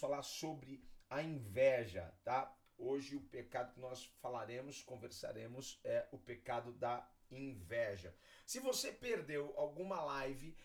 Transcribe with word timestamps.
Falar 0.00 0.22
sobre 0.22 0.82
a 1.08 1.22
inveja, 1.22 2.12
tá? 2.24 2.56
Hoje 2.78 3.14
o 3.14 3.20
pecado 3.20 3.74
que 3.74 3.80
nós 3.80 4.06
falaremos, 4.22 4.82
conversaremos 4.82 5.78
é 5.84 6.08
o 6.10 6.18
pecado 6.18 6.72
da 6.72 7.06
inveja. 7.30 8.16
Se 8.46 8.58
você 8.58 8.90
perdeu 8.90 9.52
alguma 9.56 10.02
live, 10.02 10.56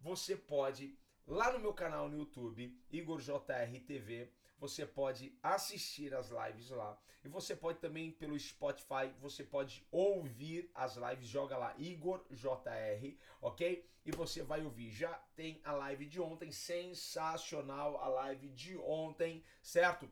você 0.00 0.36
pode 0.36 0.98
lá 1.26 1.52
no 1.52 1.60
meu 1.60 1.72
canal 1.72 2.08
no 2.08 2.18
YouTube, 2.18 2.76
Igor 2.90 3.20
JR 3.20 3.80
TV, 3.86 4.32
você 4.60 4.86
pode 4.86 5.34
assistir 5.42 6.14
as 6.14 6.28
lives 6.28 6.68
lá. 6.70 6.96
E 7.24 7.28
você 7.28 7.56
pode 7.56 7.78
também 7.78 8.10
pelo 8.10 8.38
Spotify, 8.38 9.12
você 9.18 9.42
pode 9.42 9.84
ouvir 9.90 10.70
as 10.74 10.96
lives, 10.96 11.28
joga 11.28 11.56
lá 11.56 11.74
Igor 11.78 12.24
JR, 12.30 13.16
OK? 13.40 13.84
E 14.04 14.10
você 14.12 14.42
vai 14.42 14.62
ouvir. 14.62 14.90
Já 14.90 15.12
tem 15.34 15.60
a 15.64 15.72
live 15.72 16.06
de 16.06 16.20
ontem, 16.20 16.52
sensacional 16.52 17.98
a 17.98 18.08
live 18.08 18.48
de 18.50 18.76
ontem, 18.76 19.42
certo? 19.62 20.08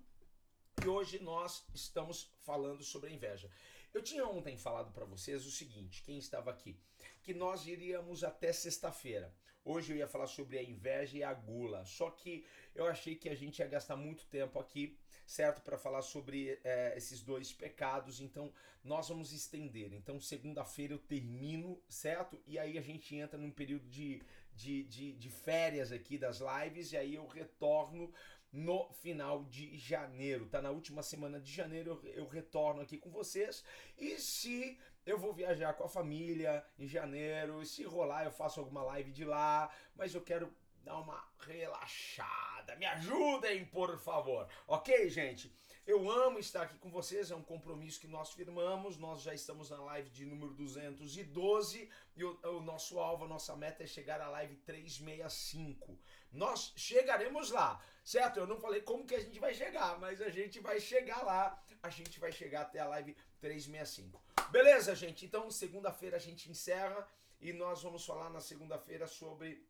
E 0.83 0.89
hoje 0.89 1.19
nós 1.19 1.67
estamos 1.75 2.31
falando 2.41 2.83
sobre 2.83 3.11
a 3.11 3.13
inveja. 3.13 3.51
Eu 3.93 4.03
tinha 4.03 4.27
ontem 4.27 4.57
falado 4.57 4.93
para 4.93 5.05
vocês 5.05 5.47
o 5.47 5.51
seguinte, 5.51 6.03
quem 6.03 6.19
estava 6.19 6.51
aqui, 6.51 6.79
que 7.23 7.35
nós 7.35 7.67
iríamos 7.67 8.23
até 8.23 8.53
sexta-feira. 8.53 9.35
Hoje 9.71 9.93
eu 9.93 9.99
ia 9.99 10.09
falar 10.09 10.27
sobre 10.27 10.57
a 10.57 10.63
inveja 10.63 11.19
e 11.19 11.23
a 11.23 11.35
gula. 11.35 11.85
Só 11.85 12.11
que 12.11 12.43
eu 12.75 12.87
achei 12.87 13.15
que 13.15 13.29
a 13.29 13.35
gente 13.35 13.59
ia 13.59 13.67
gastar 13.67 13.97
muito 13.97 14.25
tempo 14.25 14.59
aqui, 14.59 14.97
certo, 15.27 15.61
para 15.61 15.77
falar 15.77 16.01
sobre 16.01 16.59
é, 16.65 16.95
esses 16.97 17.21
dois 17.21 17.53
pecados. 17.53 18.19
Então 18.19 18.51
nós 18.83 19.11
vamos 19.11 19.31
estender. 19.31 19.93
Então 19.93 20.19
segunda-feira 20.19 20.95
eu 20.95 20.99
termino, 20.99 21.79
certo? 21.87 22.41
E 22.47 22.59
aí 22.59 22.79
a 22.79 22.81
gente 22.81 23.15
entra 23.15 23.39
num 23.39 23.51
período 23.51 23.87
de, 23.91 24.23
de, 24.55 24.85
de, 24.85 25.13
de 25.13 25.29
férias 25.29 25.93
aqui 25.93 26.17
das 26.17 26.41
lives 26.41 26.93
e 26.93 26.97
aí 26.97 27.17
eu 27.17 27.27
retorno 27.27 28.11
no 28.51 28.91
final 28.95 29.45
de 29.45 29.77
janeiro, 29.77 30.47
tá? 30.47 30.63
Na 30.63 30.71
última 30.71 31.03
semana 31.03 31.39
de 31.39 31.53
janeiro 31.53 32.01
eu, 32.03 32.11
eu 32.13 32.27
retorno 32.27 32.81
aqui 32.81 32.97
com 32.97 33.11
vocês. 33.11 33.63
E 33.99 34.17
se 34.19 34.79
eu 35.09 35.19
vou 35.19 35.33
viajar 35.33 35.73
com 35.73 35.85
a 35.85 35.89
família 35.89 36.63
em 36.79 36.87
janeiro, 36.87 37.65
se 37.65 37.83
rolar 37.83 38.25
eu 38.25 38.31
faço 38.31 38.61
alguma 38.61 38.83
live 38.83 39.11
de 39.11 39.25
lá, 39.25 39.71
mas 39.97 40.15
eu 40.15 40.21
quero 40.21 40.55
dar 40.85 40.99
uma 40.99 41.25
relaxada. 41.39 42.77
Me 42.77 42.85
ajudem, 42.85 43.65
por 43.65 43.99
favor. 43.99 44.47
OK, 44.67 45.09
gente? 45.09 45.51
Eu 45.87 46.11
amo 46.11 46.39
estar 46.39 46.65
aqui 46.65 46.77
com 46.77 46.91
vocês, 46.91 47.31
é 47.31 47.35
um 47.35 47.43
compromisso 47.43 47.99
que 47.99 48.07
nós 48.07 48.33
firmamos. 48.33 48.99
Nós 48.99 49.23
já 49.23 49.33
estamos 49.33 49.71
na 49.71 49.83
live 49.85 50.11
de 50.11 50.27
número 50.27 50.53
212 50.53 51.91
e 52.15 52.25
o, 52.25 52.39
o 52.43 52.61
nosso 52.61 52.99
alvo, 52.99 53.25
a 53.25 53.29
nossa 53.29 53.57
meta 53.57 53.85
é 53.85 53.87
chegar 53.87 54.21
à 54.21 54.29
live 54.29 54.57
365. 54.57 55.99
Nós 56.31 56.75
chegaremos 56.77 57.51
lá, 57.51 57.83
certo? 58.05 58.39
Eu 58.39 58.47
não 58.47 58.61
falei 58.61 58.83
como 58.83 59.07
que 59.07 59.15
a 59.15 59.21
gente 59.21 59.41
vai 59.41 59.55
chegar, 59.55 59.99
mas 59.99 60.21
a 60.21 60.29
gente 60.29 60.61
vai 60.61 60.79
chegar 60.79 61.23
lá. 61.23 61.59
A 61.83 61.89
gente 61.89 62.21
vai 62.21 62.33
chegar 62.33 62.63
até 62.63 62.81
a 62.81 62.89
live 62.89 63.17
365. 63.41 64.23
Beleza, 64.51 64.95
gente? 64.95 65.25
Então, 65.25 65.51
segunda-feira 65.51 66.17
a 66.17 66.21
gente 66.21 66.51
encerra 66.51 67.07
e 67.41 67.53
nós 67.53 67.83
vamos 67.83 68.05
falar 68.05 68.31
na 68.31 68.41
segunda-feira 68.41 69.07
sobre 69.07 69.67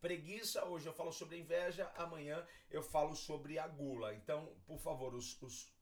preguiça. 0.00 0.64
Hoje 0.64 0.86
eu 0.86 0.92
falo 0.92 1.12
sobre 1.12 1.38
inveja, 1.38 1.90
amanhã 1.96 2.46
eu 2.70 2.82
falo 2.82 3.14
sobre 3.14 3.58
a 3.58 3.66
gula. 3.66 4.14
Então, 4.14 4.52
por 4.66 4.78
favor, 4.78 5.14
os, 5.14 5.40
os, 5.42 5.72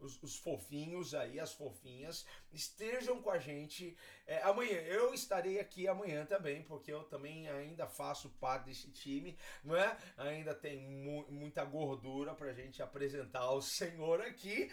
os, 0.00 0.22
os, 0.22 0.36
fofinhos 0.36 1.14
aí, 1.14 1.38
as 1.38 1.52
fofinhas, 1.52 2.26
estejam 2.52 3.20
com 3.20 3.30
a 3.30 3.38
gente. 3.38 3.96
É, 4.26 4.42
amanhã, 4.42 4.80
eu 4.82 5.12
estarei 5.12 5.58
aqui 5.58 5.88
amanhã 5.88 6.24
também, 6.24 6.62
porque 6.62 6.92
eu 6.92 7.04
também 7.04 7.48
ainda 7.48 7.86
faço 7.86 8.28
parte 8.40 8.66
desse 8.66 8.90
time, 8.90 9.36
não 9.64 9.76
é? 9.76 9.96
Ainda 10.16 10.54
tem 10.54 10.78
mu 10.78 11.26
muita 11.30 11.64
gordura 11.64 12.34
pra 12.34 12.52
gente 12.52 12.82
apresentar 12.82 13.40
ao 13.40 13.60
Senhor 13.60 14.20
aqui, 14.20 14.70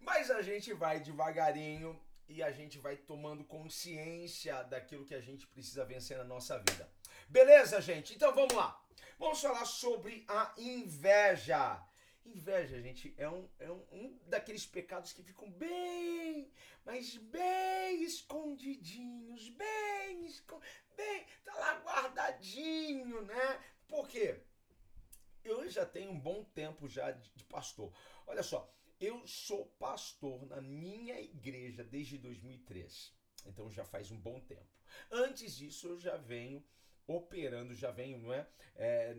mas 0.00 0.30
a 0.30 0.42
gente 0.42 0.72
vai 0.72 1.00
devagarinho 1.00 1.98
e 2.28 2.42
a 2.42 2.50
gente 2.52 2.78
vai 2.78 2.96
tomando 2.96 3.44
consciência 3.44 4.62
daquilo 4.64 5.04
que 5.04 5.14
a 5.14 5.20
gente 5.20 5.46
precisa 5.46 5.84
vencer 5.84 6.16
na 6.16 6.24
nossa 6.24 6.58
vida. 6.58 6.88
Beleza, 7.28 7.80
gente? 7.80 8.14
Então 8.14 8.32
vamos 8.34 8.54
lá. 8.54 8.80
Vamos 9.18 9.40
falar 9.40 9.64
sobre 9.64 10.24
a 10.28 10.52
inveja. 10.56 11.89
Inveja, 12.24 12.80
gente, 12.80 13.14
é 13.16 13.28
um, 13.28 13.48
é 13.58 13.70
um, 13.70 13.84
um 13.92 14.18
daqueles 14.26 14.66
pecados 14.66 15.12
que 15.12 15.22
ficam 15.22 15.50
bem, 15.50 16.52
mas 16.84 17.16
bem 17.16 18.02
escondidinhos, 18.04 19.48
bem, 19.50 20.28
bem, 20.96 21.26
tá 21.44 21.54
lá 21.54 21.80
guardadinho, 21.80 23.22
né? 23.22 23.64
Por 23.88 24.06
quê? 24.08 24.40
Eu 25.42 25.68
já 25.68 25.86
tenho 25.86 26.10
um 26.10 26.20
bom 26.20 26.44
tempo 26.44 26.88
já 26.88 27.10
de, 27.10 27.30
de 27.34 27.44
pastor. 27.44 27.92
Olha 28.26 28.42
só, 28.42 28.72
eu 29.00 29.26
sou 29.26 29.66
pastor 29.78 30.46
na 30.46 30.60
minha 30.60 31.18
igreja 31.20 31.82
desde 31.82 32.18
2003. 32.18 33.14
Então 33.46 33.70
já 33.70 33.84
faz 33.84 34.10
um 34.10 34.18
bom 34.18 34.38
tempo. 34.40 34.68
Antes 35.10 35.56
disso, 35.56 35.88
eu 35.88 35.98
já 35.98 36.16
venho 36.16 36.62
operando, 37.06 37.74
já 37.74 37.90
venho 37.90 38.18
não 38.18 38.32
é, 38.32 38.46
é 38.76 39.14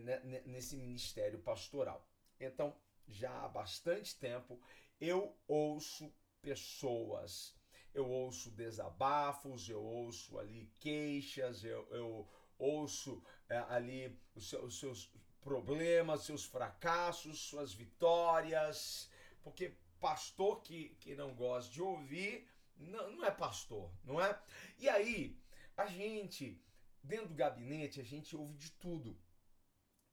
nesse 0.46 0.76
ministério 0.76 1.40
pastoral. 1.40 2.08
Então, 2.40 2.74
já 3.08 3.44
há 3.44 3.48
bastante 3.48 4.16
tempo, 4.18 4.60
eu 5.00 5.36
ouço 5.46 6.12
pessoas, 6.40 7.56
eu 7.94 8.08
ouço 8.08 8.50
desabafos, 8.50 9.68
eu 9.68 9.82
ouço 9.82 10.38
ali 10.38 10.72
queixas, 10.78 11.64
eu, 11.64 11.86
eu 11.90 12.28
ouço 12.58 13.22
é, 13.48 13.58
ali 13.68 14.18
os 14.34 14.48
seus, 14.48 14.64
os 14.64 14.78
seus 14.80 15.12
problemas, 15.40 16.22
seus 16.22 16.44
fracassos, 16.44 17.40
suas 17.40 17.72
vitórias, 17.74 19.10
porque 19.42 19.76
pastor 20.00 20.62
que, 20.62 20.90
que 21.00 21.14
não 21.14 21.34
gosta 21.34 21.70
de 21.72 21.82
ouvir 21.82 22.48
não, 22.76 23.10
não 23.12 23.24
é 23.24 23.30
pastor, 23.30 23.90
não 24.04 24.20
é? 24.20 24.40
E 24.78 24.88
aí, 24.88 25.38
a 25.76 25.86
gente, 25.86 26.60
dentro 27.02 27.28
do 27.28 27.34
gabinete, 27.34 28.00
a 28.00 28.04
gente 28.04 28.36
ouve 28.36 28.56
de 28.56 28.70
tudo. 28.72 29.16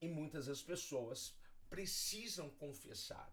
E 0.01 0.07
muitas 0.07 0.45
das 0.45 0.61
pessoas 0.61 1.35
precisam 1.69 2.49
confessar. 2.49 3.31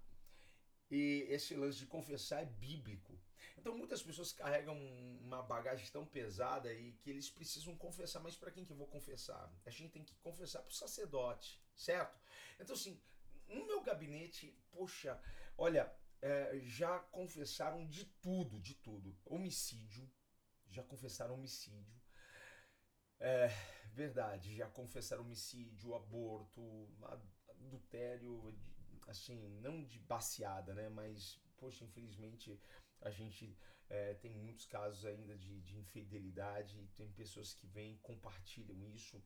E 0.91 1.27
esse 1.29 1.55
lance 1.55 1.79
de 1.79 1.87
confessar 1.87 2.43
é 2.43 2.47
bíblico. 2.47 3.19
Então 3.57 3.77
muitas 3.77 4.03
pessoas 4.03 4.33
carregam 4.33 4.77
uma 5.21 5.43
bagagem 5.43 5.91
tão 5.91 6.07
pesada 6.07 6.73
e 6.73 6.93
que 6.93 7.11
eles 7.11 7.29
precisam 7.29 7.77
confessar. 7.77 8.21
Mas 8.21 8.37
para 8.37 8.51
quem 8.51 8.65
que 8.65 8.73
eu 8.73 8.77
vou 8.77 8.87
confessar? 8.87 9.53
A 9.65 9.71
gente 9.71 9.91
tem 9.91 10.05
que 10.05 10.15
confessar 10.17 10.63
para 10.63 10.71
o 10.71 10.75
sacerdote, 10.75 11.61
certo? 11.75 12.21
Então 12.61 12.77
assim, 12.77 13.01
no 13.49 13.67
meu 13.67 13.83
gabinete, 13.83 14.57
poxa, 14.71 15.21
olha, 15.57 15.93
é, 16.23 16.59
já 16.61 16.99
confessaram 16.99 17.87
de 17.87 18.05
tudo, 18.05 18.61
de 18.61 18.75
tudo. 18.75 19.17
Homicídio, 19.25 20.09
já 20.69 20.83
confessaram 20.83 21.35
homicídio. 21.35 22.01
É, 23.19 23.49
verdade, 23.93 24.55
já 24.55 24.69
confessaram 24.69 25.23
homicídio, 25.23 25.95
aborto, 25.95 26.61
adultério, 27.67 28.55
assim, 29.07 29.39
não 29.61 29.85
de 29.85 29.99
baseada, 29.99 30.75
né? 30.75 30.89
Mas, 30.89 31.39
poxa, 31.57 31.85
infelizmente 31.85 32.59
a 33.01 33.11
gente 33.11 33.57
é, 33.89 34.15
tem 34.15 34.33
muitos 34.33 34.67
casos 34.67 35.05
ainda 35.05 35.37
de, 35.37 35.61
de 35.61 35.79
infidelidade, 35.79 36.89
tem 36.97 37.11
pessoas 37.13 37.53
que 37.53 37.67
vêm 37.67 37.95
e 37.95 37.99
compartilham 37.99 38.83
isso. 38.89 39.23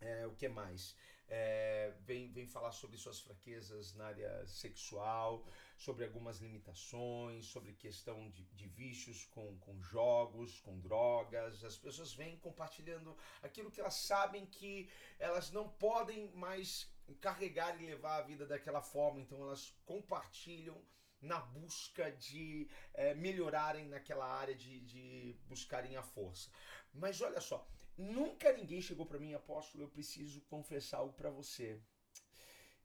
É, 0.00 0.26
o 0.26 0.34
que 0.34 0.48
mais? 0.48 0.96
É, 1.28 1.94
vem, 2.00 2.32
vem 2.32 2.46
falar 2.46 2.72
sobre 2.72 2.96
suas 2.96 3.20
fraquezas 3.20 3.94
na 3.94 4.06
área 4.06 4.46
sexual, 4.46 5.46
sobre 5.76 6.04
algumas 6.04 6.38
limitações, 6.38 7.46
sobre 7.46 7.72
questão 7.74 8.28
de, 8.30 8.44
de 8.46 8.66
vícios 8.66 9.26
com, 9.26 9.56
com 9.58 9.80
jogos, 9.80 10.58
com 10.60 10.80
drogas. 10.80 11.62
As 11.62 11.76
pessoas 11.76 12.14
vêm 12.14 12.36
compartilhando 12.38 13.16
aquilo 13.42 13.70
que 13.70 13.80
elas 13.80 13.94
sabem 13.94 14.44
que 14.46 14.90
elas 15.18 15.52
não 15.52 15.68
podem 15.68 16.30
mais 16.32 16.90
carregar 17.16 17.80
e 17.80 17.86
levar 17.86 18.16
a 18.18 18.22
vida 18.22 18.46
daquela 18.46 18.82
forma, 18.82 19.20
então 19.20 19.40
elas 19.42 19.74
compartilham 19.84 20.80
na 21.20 21.38
busca 21.38 22.10
de 22.12 22.68
é, 22.94 23.14
melhorarem 23.14 23.86
naquela 23.88 24.26
área, 24.26 24.54
de, 24.54 24.80
de 24.80 25.36
buscarem 25.46 25.96
a 25.96 26.02
força. 26.02 26.50
Mas 26.92 27.20
olha 27.20 27.40
só, 27.40 27.68
nunca 27.96 28.52
ninguém 28.52 28.80
chegou 28.80 29.04
para 29.06 29.18
mim, 29.18 29.34
apóstolo, 29.34 29.84
eu 29.84 29.88
preciso 29.88 30.40
confessar 30.42 30.98
algo 30.98 31.12
para 31.14 31.30
você. 31.30 31.80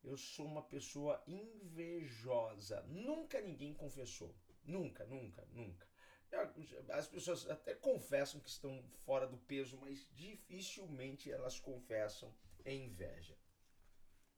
eu 0.04 0.18
sou 0.18 0.46
uma 0.46 0.62
pessoa 0.62 1.22
invejosa. 1.28 2.82
Nunca 2.84 3.42
ninguém 3.42 3.74
confessou. 3.74 4.36
Nunca, 4.64 5.06
nunca, 5.06 5.46
nunca. 5.52 5.88
As 6.90 7.08
pessoas 7.08 7.50
até 7.50 7.74
confessam 7.74 8.40
que 8.42 8.50
estão 8.50 8.84
fora 9.06 9.26
do 9.26 9.38
peso, 9.38 9.78
mas 9.78 10.08
dificilmente 10.14 11.32
elas 11.32 11.60
confessam 11.60 12.34
em 12.66 12.86
inveja. 12.86 13.38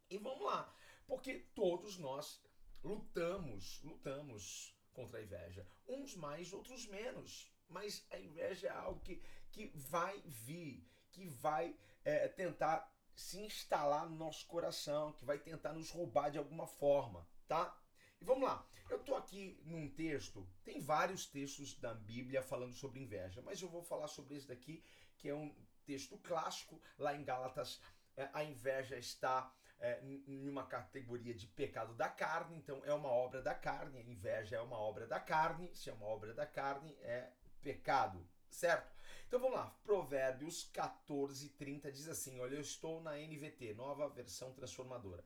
E 0.10 0.18
vamos 0.18 0.46
lá, 0.46 0.74
porque 1.06 1.40
todos 1.54 1.98
nós 1.98 2.42
lutamos, 2.84 3.82
lutamos 3.84 4.76
contra 4.94 5.20
a 5.20 5.24
inveja. 5.24 5.68
Uns 5.88 6.16
mais, 6.16 6.54
outros 6.54 6.88
menos. 6.88 7.52
Mas 7.70 8.06
a 8.12 8.18
inveja 8.18 8.68
é 8.68 8.72
algo 8.72 9.02
que, 9.02 9.22
que 9.52 9.68
vai 9.76 10.22
vir, 10.26 10.88
que 11.12 11.28
vai 11.28 11.76
é, 12.06 12.28
tentar 12.28 12.90
se 13.14 13.40
instalar 13.40 14.10
no 14.10 14.16
nosso 14.16 14.46
coração, 14.46 15.12
que 15.14 15.26
vai 15.26 15.40
tentar 15.40 15.74
nos 15.74 15.90
roubar 15.90 16.30
de 16.30 16.38
alguma 16.38 16.68
forma, 16.68 17.28
tá? 17.48 17.78
E 18.22 18.24
vamos 18.24 18.44
lá. 18.44 18.66
Eu 18.90 18.98
estou 18.98 19.16
aqui 19.16 19.60
num 19.66 19.90
texto, 19.90 20.48
tem 20.64 20.80
vários 20.80 21.26
textos 21.26 21.74
da 21.74 21.94
Bíblia 21.94 22.42
falando 22.42 22.74
sobre 22.74 23.02
inveja, 23.02 23.42
mas 23.42 23.62
eu 23.62 23.68
vou 23.68 23.84
falar 23.84 24.08
sobre 24.08 24.36
esse 24.38 24.48
daqui, 24.48 24.84
que 25.18 25.28
é 25.28 25.36
um 25.36 25.54
texto 25.86 26.18
clássico, 26.20 26.82
lá 26.98 27.16
em 27.16 27.24
Gálatas. 27.24 27.82
É, 28.16 28.30
a 28.34 28.44
inveja 28.44 28.98
está 28.98 29.54
é, 29.80 30.02
em 30.04 30.50
uma 30.50 30.66
categoria 30.66 31.34
de 31.34 31.48
pecado 31.48 31.94
da 31.94 32.10
carne, 32.10 32.58
então 32.58 32.82
é 32.86 32.94
uma 32.94 33.10
obra 33.10 33.42
da 33.42 33.54
carne, 33.54 34.00
a 34.00 34.02
inveja 34.02 34.56
é 34.56 34.62
uma 34.62 34.78
obra 34.78 35.06
da 35.06 35.20
carne, 35.20 35.74
se 35.76 35.90
é 35.90 35.94
uma 35.94 36.06
obra 36.06 36.34
da 36.34 36.46
carne, 36.46 36.96
é 37.02 37.32
pecado, 37.62 38.28
certo? 38.50 38.96
Então 39.28 39.40
vamos 39.40 39.58
lá, 39.58 39.70
Provérbios 39.84 40.64
14, 40.74 41.50
30 41.50 41.92
diz 41.92 42.08
assim: 42.08 42.40
Olha, 42.40 42.56
eu 42.56 42.62
estou 42.62 43.02
na 43.02 43.18
NVT, 43.18 43.74
nova 43.74 44.08
versão 44.10 44.54
transformadora. 44.54 45.24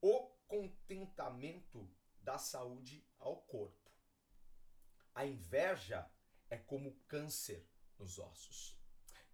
O 0.00 0.30
contentamento 0.48 1.88
da 2.20 2.38
saúde 2.38 3.06
ao 3.18 3.36
corpo. 3.42 3.90
A 5.14 5.26
inveja 5.26 6.10
é 6.48 6.56
como 6.56 6.96
câncer 7.06 7.66
nos 7.98 8.18
ossos. 8.18 8.81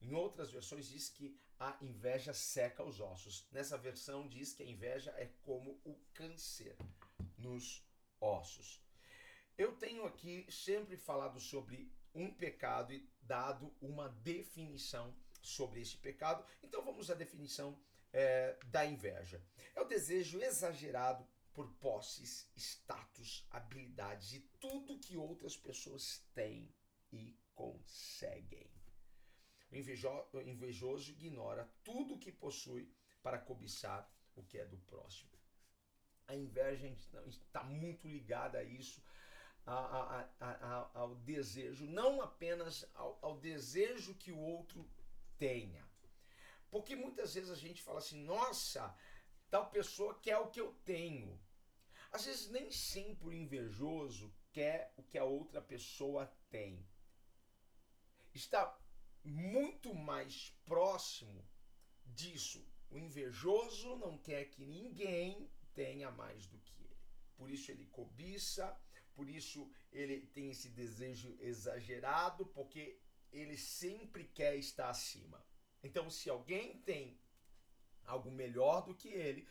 Em 0.01 0.15
outras 0.15 0.51
versões 0.51 0.89
diz 0.89 1.09
que 1.09 1.39
a 1.59 1.77
inveja 1.83 2.33
seca 2.33 2.85
os 2.85 3.01
ossos. 3.01 3.47
Nessa 3.51 3.77
versão 3.77 4.29
diz 4.29 4.53
que 4.53 4.63
a 4.63 4.67
inveja 4.67 5.11
é 5.17 5.27
como 5.43 5.81
o 5.85 5.95
câncer 6.15 6.77
nos 7.37 7.85
ossos. 8.21 8.81
Eu 9.57 9.77
tenho 9.77 10.05
aqui 10.05 10.47
sempre 10.51 10.97
falado 10.97 11.41
sobre 11.41 11.93
um 12.15 12.33
pecado 12.33 12.93
e 12.93 13.09
dado 13.21 13.75
uma 13.81 14.09
definição 14.09 15.15
sobre 15.43 15.81
esse 15.81 15.97
pecado. 15.97 16.45
Então 16.63 16.85
vamos 16.85 17.11
à 17.11 17.15
definição 17.15 17.79
é, 18.13 18.57
da 18.67 18.87
inveja. 18.87 19.43
É 19.75 19.81
o 19.81 19.85
desejo 19.85 20.41
exagerado 20.41 21.27
por 21.53 21.73
posses, 21.75 22.49
status, 22.57 23.45
habilidades 23.51 24.33
e 24.33 24.41
tudo 24.61 24.99
que 24.99 25.17
outras 25.17 25.57
pessoas 25.57 26.25
têm 26.33 26.73
e 27.13 27.37
conseguem. 27.55 28.78
O 29.71 29.77
invejoso 30.41 31.11
ignora 31.11 31.69
tudo 31.85 32.15
o 32.15 32.19
que 32.19 32.33
possui 32.33 32.91
para 33.23 33.39
cobiçar 33.39 34.11
o 34.35 34.43
que 34.43 34.59
é 34.59 34.65
do 34.65 34.79
próximo. 34.79 35.31
A 36.27 36.35
inveja 36.35 36.87
está 37.27 37.63
muito 37.65 38.07
ligada 38.09 38.59
a 38.59 38.65
isso, 38.65 39.03
a, 39.67 40.29
a, 40.41 40.51
a, 40.51 40.91
ao 40.95 41.15
desejo, 41.17 41.87
não 41.87 42.23
apenas 42.23 42.89
ao, 42.95 43.19
ao 43.21 43.39
desejo 43.39 44.15
que 44.15 44.33
o 44.33 44.39
outro 44.39 44.89
tenha. 45.37 45.87
Porque 46.71 46.97
muitas 46.97 47.35
vezes 47.35 47.51
a 47.51 47.57
gente 47.57 47.83
fala 47.83 47.99
assim, 47.99 48.23
nossa, 48.25 48.95
tal 49.51 49.71
pessoa 49.71 50.19
quer 50.21 50.39
o 50.39 50.51
que 50.51 50.61
eu 50.61 50.73
tenho. 50.85 51.39
Às 52.11 52.25
vezes 52.25 52.51
nem 52.51 52.71
sempre 52.71 53.29
o 53.29 53.33
invejoso 53.33 54.33
quer 54.53 54.93
o 54.97 55.03
que 55.03 55.19
a 55.19 55.25
outra 55.25 55.61
pessoa 55.61 56.27
tem. 56.51 56.87
Está 58.35 58.79
muito 59.25 59.95
mais 59.95 60.55
próximo 60.65 61.47
disso. 62.07 62.67
O 62.91 62.99
invejoso 62.99 63.97
não 63.97 64.17
quer 64.17 64.47
que 64.47 64.65
ninguém 64.65 65.51
tenha 65.75 66.11
mais 66.11 66.47
do 66.47 66.59
que 66.59 66.73
ele. 66.83 66.97
Por 67.37 67.51
isso 67.51 67.71
ele 67.71 67.87
cobiça, 67.87 68.77
por 69.15 69.29
isso 69.29 69.71
ele 69.93 70.27
tem 70.27 70.51
esse 70.51 70.69
desejo 70.71 71.37
exagerado, 71.41 72.47
porque 72.47 72.99
ele 73.33 73.57
sempre 73.57 74.25
quer 74.25 74.57
estar 74.57 74.89
acima. 74.89 75.45
Então, 75.83 76.11
se 76.11 76.29
alguém 76.31 76.81
tem 76.83 77.21
algo 78.05 78.31
melhor 78.31 78.85
do 78.85 78.95
que 78.95 79.09
ele, 79.09 79.47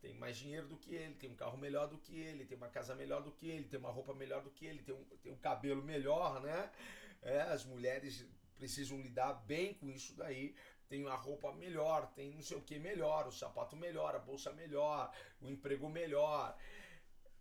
tem 0.00 0.14
mais 0.14 0.36
dinheiro 0.38 0.66
do 0.66 0.78
que 0.78 0.94
ele, 0.94 1.14
tem 1.14 1.30
um 1.30 1.36
carro 1.36 1.58
melhor 1.58 1.86
do 1.86 1.98
que 1.98 2.16
ele, 2.16 2.46
tem 2.46 2.56
uma 2.56 2.68
casa 2.68 2.94
melhor 2.94 3.22
do 3.22 3.30
que 3.30 3.46
ele, 3.48 3.68
tem 3.68 3.78
uma 3.78 3.90
roupa 3.90 4.14
melhor 4.14 4.42
do 4.42 4.50
que 4.50 4.64
ele, 4.64 4.82
tem 4.82 4.94
um, 4.94 5.04
tem 5.22 5.30
um 5.30 5.36
cabelo 5.36 5.82
melhor, 5.82 6.40
né? 6.40 6.72
É, 7.20 7.42
as 7.42 7.66
mulheres 7.66 8.26
precisam 8.60 9.00
lidar 9.00 9.32
bem 9.46 9.72
com 9.74 9.88
isso 9.88 10.14
daí. 10.14 10.54
Tem 10.88 11.06
a 11.08 11.14
roupa 11.14 11.52
melhor, 11.52 12.12
tem 12.14 12.34
não 12.34 12.42
sei 12.42 12.58
o 12.58 12.62
que 12.62 12.78
melhor, 12.78 13.26
o 13.26 13.32
sapato 13.32 13.76
melhor, 13.76 14.14
a 14.14 14.18
bolsa 14.18 14.52
melhor, 14.52 15.10
o 15.40 15.48
emprego 15.48 15.88
melhor. 15.88 16.56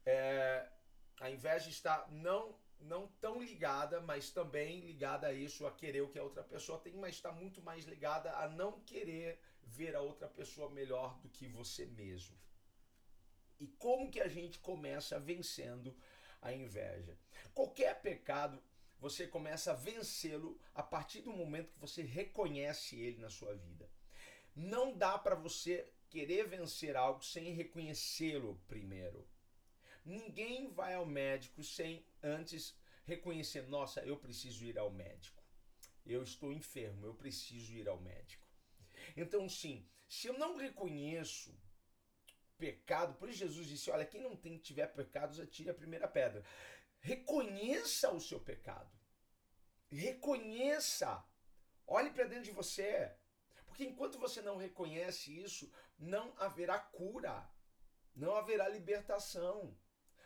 É, 0.06 0.70
a 1.20 1.30
inveja 1.30 1.70
está 1.70 2.08
não 2.10 2.56
não 2.80 3.08
tão 3.20 3.42
ligada, 3.44 4.00
mas 4.00 4.32
também 4.32 4.80
ligada 4.80 5.28
a 5.28 5.34
isso, 5.34 5.68
a 5.68 5.72
querer 5.72 6.00
o 6.00 6.08
que 6.08 6.18
a 6.18 6.24
outra 6.24 6.42
pessoa 6.42 6.80
tem, 6.80 6.96
mas 6.96 7.16
está 7.16 7.30
muito 7.30 7.62
mais 7.62 7.84
ligada 7.84 8.32
a 8.38 8.48
não 8.48 8.80
querer 8.92 9.38
ver 9.62 9.98
a 9.98 10.02
outra 10.02 10.30
pessoa 10.30 10.70
melhor 10.70 11.20
do 11.20 11.28
que 11.28 11.46
você 11.50 11.86
mesmo. 11.88 12.38
E 13.60 13.68
como 13.68 14.10
que 14.10 14.22
a 14.22 14.30
gente 14.30 14.60
começa 14.60 15.20
vencendo 15.20 15.94
a 16.42 16.54
inveja? 16.54 17.18
Qualquer 17.54 18.02
pecado 18.02 18.64
você 19.00 19.26
começa 19.26 19.72
a 19.72 19.76
vencê-lo 19.76 20.60
a 20.74 20.84
partir 20.84 21.22
do 21.22 21.32
momento 21.32 21.72
que 21.72 21.80
você 21.80 22.02
reconhece 22.02 22.96
ele 22.98 23.20
na 23.20 23.30
sua 23.30 23.54
vida. 23.56 23.90
Não 24.56 24.96
dá 24.96 25.18
para 25.18 25.36
você 25.36 25.90
querer 26.10 26.48
vencer 26.48 26.96
algo 26.96 27.24
sem 27.24 27.54
reconhecê-lo 27.54 28.62
primeiro. 28.68 29.28
Ninguém 30.04 30.72
vai 30.72 30.96
ao 30.96 31.06
médico 31.06 31.64
sem 31.64 32.06
antes 32.22 32.76
reconhecer: 33.06 33.68
nossa, 33.68 34.02
eu 34.02 34.18
preciso 34.18 34.66
ir 34.66 34.78
ao 34.78 34.92
médico. 34.92 35.44
Eu 36.06 36.24
estou 36.24 36.52
enfermo, 36.52 37.06
eu 37.06 37.14
preciso 37.14 37.74
ir 37.74 37.88
ao 37.88 38.00
médico. 38.02 38.48
Então, 39.16 39.48
sim, 39.48 39.88
se 40.08 40.28
eu 40.28 40.38
não 40.38 40.58
reconheço 40.58 41.56
pecado, 42.58 43.14
por 43.16 43.30
isso 43.30 43.40
Jesus 43.40 43.68
disse: 43.68 43.90
olha, 43.92 44.06
quem 44.06 44.22
não 44.22 44.36
tem, 44.36 44.58
tiver 44.58 44.88
pecados, 44.88 45.40
atire 45.40 45.70
a 45.70 45.74
primeira 45.74 46.08
pedra. 46.08 46.44
Reconheça 47.00 48.12
o 48.12 48.20
seu 48.20 48.40
pecado. 48.40 48.92
Reconheça. 49.88 51.24
Olhe 51.88 52.12
para 52.12 52.26
dentro 52.26 52.46
de 52.46 52.52
você. 52.52 53.16
Porque 53.66 53.84
enquanto 53.86 54.20
você 54.20 54.42
não 54.42 54.58
reconhece 54.58 55.38
isso, 55.38 55.72
não 55.98 56.34
haverá 56.38 56.80
cura, 56.80 57.50
não 58.16 58.36
haverá 58.36 58.68
libertação. 58.68 59.78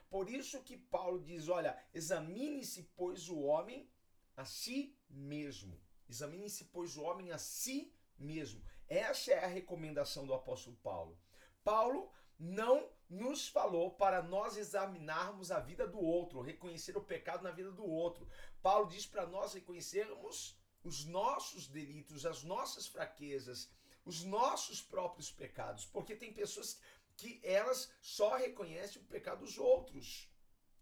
Por 0.10 0.30
isso 0.30 0.64
que 0.64 0.78
Paulo 0.78 1.24
diz: 1.24 1.50
olha, 1.50 1.78
examine-se, 1.94 2.84
pois, 2.96 3.30
o 3.30 3.40
homem 3.40 3.92
a 4.36 4.46
si 4.46 4.98
mesmo. 5.10 5.82
Examine-se, 6.08 6.66
pois, 6.66 6.96
o 6.98 7.04
homem 7.04 7.32
a 7.32 7.38
si 7.38 7.94
mesmo. 8.18 8.64
Essa 8.88 9.32
é 9.32 9.44
a 9.44 9.48
recomendação 9.48 10.28
do 10.28 10.34
apóstolo 10.34 10.76
Paulo. 10.78 11.20
Paulo 11.64 12.12
não 12.38 12.93
nos 13.14 13.48
falou 13.48 13.92
para 13.92 14.22
nós 14.24 14.58
examinarmos 14.58 15.52
a 15.52 15.60
vida 15.60 15.88
do 15.88 16.00
outro, 16.00 16.42
reconhecer 16.42 16.98
o 16.98 17.04
pecado 17.04 17.44
na 17.44 17.52
vida 17.52 17.72
do 17.72 17.86
outro. 17.86 18.28
Paulo 18.62 18.88
diz 18.88 19.06
para 19.06 19.28
nós 19.28 19.54
reconhecermos 19.54 20.58
os 20.84 21.06
nossos 21.06 21.68
delitos, 21.68 22.26
as 22.26 22.44
nossas 22.44 22.88
fraquezas, 22.88 23.72
os 24.04 24.24
nossos 24.24 24.82
próprios 24.82 25.32
pecados, 25.32 25.86
porque 25.86 26.16
tem 26.16 26.34
pessoas 26.34 26.82
que 27.16 27.40
elas 27.44 27.94
só 28.02 28.36
reconhecem 28.36 29.02
o 29.02 29.06
pecado 29.06 29.46
dos 29.46 29.58
outros 29.58 30.30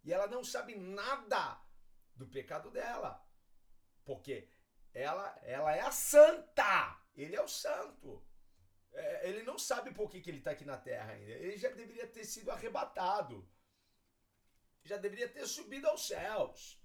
e 0.04 0.14
ela 0.14 0.28
não 0.28 0.44
sabe 0.44 0.76
nada 0.76 1.62
do 2.16 2.26
pecado 2.26 2.72
dela, 2.72 3.24
porque 4.06 4.48
ela 4.94 5.38
ela 5.44 5.76
é 5.76 5.82
a 5.82 5.92
santa, 5.92 7.00
ele 7.14 7.36
é 7.36 7.42
o 7.42 7.48
santo 7.48 8.26
é, 8.94 9.30
ele 9.30 9.44
não 9.44 9.58
sabe 9.58 9.94
por 9.94 10.10
que, 10.10 10.22
que 10.22 10.30
ele 10.30 10.40
está 10.40 10.52
aqui 10.52 10.66
na 10.66 10.78
Terra 10.78 11.14
ainda. 11.14 11.32
Ele 11.32 11.58
já 11.58 11.70
deveria 11.70 12.08
ter 12.08 12.26
sido 12.26 12.52
arrebatado. 12.52 13.48
Já 14.84 14.98
deveria 14.98 15.30
ter 15.30 15.46
subido 15.48 15.88
aos 15.88 16.08
céus. 16.08 16.80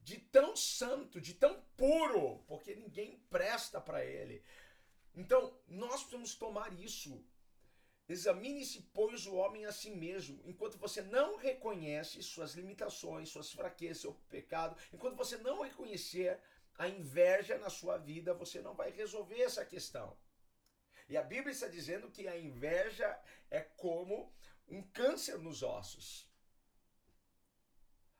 De 0.00 0.18
tão 0.18 0.56
santo, 0.56 1.20
de 1.20 1.34
tão 1.34 1.60
puro, 1.76 2.38
porque 2.46 2.74
ninguém 2.74 3.18
presta 3.28 3.80
para 3.80 4.04
ele. 4.04 4.42
Então, 5.14 5.58
nós 5.66 6.00
precisamos 6.00 6.34
tomar 6.34 6.72
isso. 6.72 7.24
Examine-se, 8.08 8.90
pois, 8.94 9.26
o 9.26 9.34
homem 9.34 9.66
a 9.66 9.72
si 9.72 9.90
mesmo. 9.90 10.40
Enquanto 10.46 10.78
você 10.78 11.02
não 11.02 11.36
reconhece 11.36 12.22
suas 12.22 12.54
limitações, 12.54 13.28
suas 13.28 13.52
fraquezas, 13.52 14.00
seu 14.00 14.14
pecado, 14.30 14.76
enquanto 14.92 15.16
você 15.16 15.36
não 15.36 15.60
reconhecer 15.60 16.40
a 16.78 16.88
inveja 16.88 17.58
na 17.58 17.68
sua 17.68 17.98
vida, 17.98 18.32
você 18.32 18.62
não 18.62 18.74
vai 18.74 18.90
resolver 18.90 19.42
essa 19.42 19.64
questão. 19.64 20.16
E 21.08 21.16
a 21.16 21.22
Bíblia 21.22 21.52
está 21.52 21.68
dizendo 21.68 22.10
que 22.10 22.28
a 22.28 22.38
inveja 22.38 23.18
é 23.50 23.60
como 23.60 24.32
um 24.68 24.82
câncer 24.82 25.38
nos 25.38 25.62
ossos. 25.62 26.28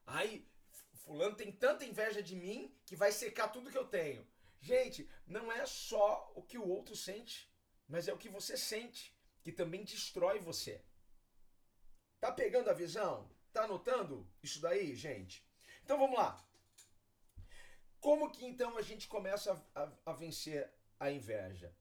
Aí, 0.07 0.49
fulano 0.95 1.37
tem 1.37 1.53
tanta 1.53 1.85
inveja 1.85 2.23
de 2.23 2.35
mim 2.35 2.75
que 2.87 2.97
vai 2.97 3.13
secar 3.13 3.49
tudo 3.49 3.71
que 3.71 3.77
eu 3.77 3.87
tenho. 3.87 4.27
Gente, 4.61 5.09
não 5.27 5.53
é 5.53 5.67
só 5.67 6.33
o 6.35 6.43
que 6.43 6.57
o 6.57 6.67
outro 6.67 6.97
sente, 6.97 7.53
mas 7.87 8.09
é 8.09 8.13
o 8.13 8.19
que 8.19 8.29
você 8.29 8.57
sente, 8.57 9.15
que 9.43 9.53
também 9.53 9.85
destrói 9.85 10.41
você. 10.41 10.83
Tá 12.19 12.33
pegando 12.33 12.71
a 12.71 12.75
visão? 12.75 13.31
Tá 13.53 13.65
anotando 13.65 14.29
isso 14.43 14.61
daí, 14.61 14.95
gente? 14.97 15.47
Então 15.85 15.99
vamos 15.99 16.19
lá. 16.19 16.43
Como 18.01 18.31
que 18.31 18.47
então 18.47 18.77
a 18.79 18.83
gente 18.83 19.07
começa 19.09 19.53
a, 19.75 19.83
a, 19.83 19.93
a 20.07 20.13
vencer 20.13 20.73
a 20.99 21.11
inveja? 21.11 21.75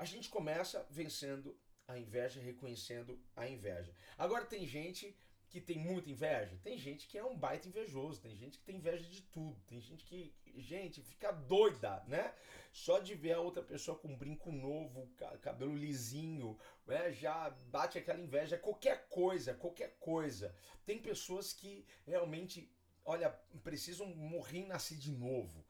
A 0.00 0.06
gente 0.06 0.30
começa 0.30 0.86
vencendo 0.88 1.54
a 1.86 1.98
inveja, 1.98 2.40
reconhecendo 2.40 3.20
a 3.36 3.46
inveja. 3.46 3.94
Agora 4.16 4.46
tem 4.46 4.66
gente 4.66 5.14
que 5.50 5.60
tem 5.60 5.76
muita 5.78 6.08
inveja? 6.08 6.58
Tem 6.62 6.78
gente 6.78 7.06
que 7.06 7.18
é 7.18 7.22
um 7.22 7.36
baita 7.36 7.68
invejoso, 7.68 8.18
tem 8.18 8.34
gente 8.34 8.56
que 8.56 8.64
tem 8.64 8.76
inveja 8.76 9.04
de 9.04 9.20
tudo, 9.20 9.60
tem 9.66 9.78
gente 9.78 10.06
que, 10.06 10.34
gente, 10.56 11.02
fica 11.02 11.30
doida, 11.30 12.02
né? 12.06 12.34
Só 12.72 12.98
de 12.98 13.14
ver 13.14 13.32
a 13.32 13.40
outra 13.40 13.62
pessoa 13.62 13.98
com 13.98 14.08
um 14.08 14.16
brinco 14.16 14.50
novo, 14.50 15.06
cabelo 15.42 15.76
lisinho, 15.76 16.58
né? 16.86 17.12
já 17.12 17.50
bate 17.66 17.98
aquela 17.98 18.20
inveja, 18.20 18.56
qualquer 18.56 19.06
coisa, 19.10 19.52
qualquer 19.52 19.98
coisa. 19.98 20.56
Tem 20.86 20.98
pessoas 20.98 21.52
que 21.52 21.84
realmente, 22.06 22.74
olha, 23.04 23.28
precisam 23.62 24.06
morrer 24.06 24.60
e 24.60 24.66
nascer 24.66 24.96
de 24.96 25.12
novo. 25.12 25.62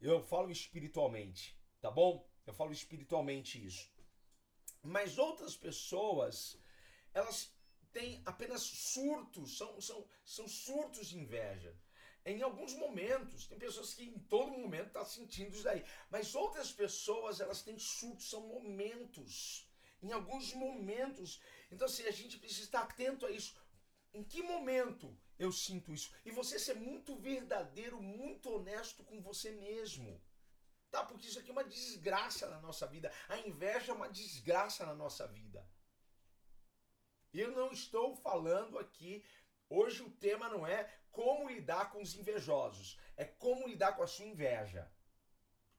Eu 0.00 0.20
falo 0.24 0.50
espiritualmente, 0.50 1.56
tá 1.80 1.88
bom? 1.88 2.28
Eu 2.46 2.54
falo 2.54 2.72
espiritualmente 2.72 3.64
isso. 3.64 3.90
Mas 4.82 5.18
outras 5.18 5.56
pessoas, 5.56 6.58
elas 7.12 7.50
tem 7.92 8.22
apenas 8.26 8.62
surtos, 8.62 9.56
são, 9.56 9.80
são, 9.80 10.06
são 10.24 10.46
surtos 10.46 11.08
de 11.08 11.18
inveja. 11.18 11.74
Em 12.26 12.42
alguns 12.42 12.74
momentos, 12.74 13.46
tem 13.46 13.58
pessoas 13.58 13.94
que 13.94 14.04
em 14.04 14.18
todo 14.18 14.50
momento 14.50 14.88
estão 14.88 15.02
tá 15.02 15.08
sentindo 15.08 15.54
isso 15.54 15.62
daí. 15.62 15.84
Mas 16.10 16.34
outras 16.34 16.72
pessoas, 16.72 17.40
elas 17.40 17.62
têm 17.62 17.78
surtos, 17.78 18.28
são 18.28 18.46
momentos. 18.48 19.66
Em 20.02 20.12
alguns 20.12 20.52
momentos. 20.52 21.40
Então, 21.70 21.86
assim, 21.86 22.04
a 22.04 22.10
gente 22.10 22.38
precisa 22.38 22.64
estar 22.64 22.82
atento 22.82 23.24
a 23.24 23.30
isso. 23.30 23.56
Em 24.12 24.22
que 24.22 24.42
momento 24.42 25.16
eu 25.38 25.50
sinto 25.52 25.92
isso? 25.92 26.10
E 26.24 26.30
você 26.30 26.58
ser 26.58 26.74
muito 26.74 27.16
verdadeiro, 27.16 28.02
muito 28.02 28.50
honesto 28.50 29.04
com 29.04 29.20
você 29.20 29.52
mesmo. 29.52 30.20
Tá? 30.90 31.04
Porque 31.04 31.26
isso 31.26 31.38
aqui 31.38 31.50
é 31.50 31.52
uma 31.52 31.64
desgraça 31.64 32.48
na 32.48 32.60
nossa 32.60 32.86
vida. 32.86 33.12
A 33.28 33.38
inveja 33.38 33.92
é 33.92 33.94
uma 33.94 34.08
desgraça 34.08 34.86
na 34.86 34.94
nossa 34.94 35.26
vida. 35.26 35.68
Eu 37.32 37.50
não 37.52 37.70
estou 37.70 38.16
falando 38.16 38.78
aqui, 38.78 39.24
hoje 39.68 40.02
o 40.02 40.10
tema 40.10 40.48
não 40.48 40.66
é 40.66 40.84
como 41.10 41.48
lidar 41.48 41.90
com 41.90 42.00
os 42.00 42.14
invejosos, 42.14 42.98
é 43.16 43.24
como 43.24 43.66
lidar 43.66 43.94
com 43.96 44.02
a 44.02 44.06
sua 44.06 44.24
inveja. 44.26 44.90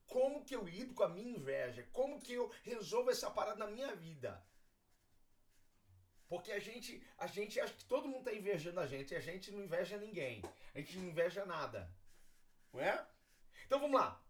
Como 0.06 0.44
que 0.46 0.56
eu 0.56 0.64
lido 0.64 0.94
com 0.94 1.04
a 1.04 1.10
minha 1.10 1.38
inveja? 1.38 1.88
Como 1.92 2.22
que 2.22 2.34
eu 2.34 2.50
resolvo 2.64 3.12
essa 3.12 3.30
parada 3.30 3.60
na 3.60 3.68
minha 3.68 3.96
vida? 3.96 4.44
Porque 6.30 6.52
a 6.52 6.60
gente, 6.60 7.06
a 7.18 7.28
gente 7.28 7.60
acha 7.60 7.74
que 7.74 7.86
todo 7.86 8.08
mundo 8.08 8.20
está 8.20 8.34
invejando 8.34 8.80
a 8.80 8.88
gente 8.88 9.14
e 9.14 9.18
a 9.18 9.20
gente 9.20 9.52
não 9.52 9.64
inveja 9.64 9.98
ninguém. 9.98 10.42
A 10.74 10.80
gente 10.80 10.98
não 10.98 11.08
inveja 11.08 11.46
nada. 11.46 11.90
Não 12.74 12.82
é? 12.82 13.08
Então 13.66 13.80
vamos 13.80 14.00
lá. 14.00 14.22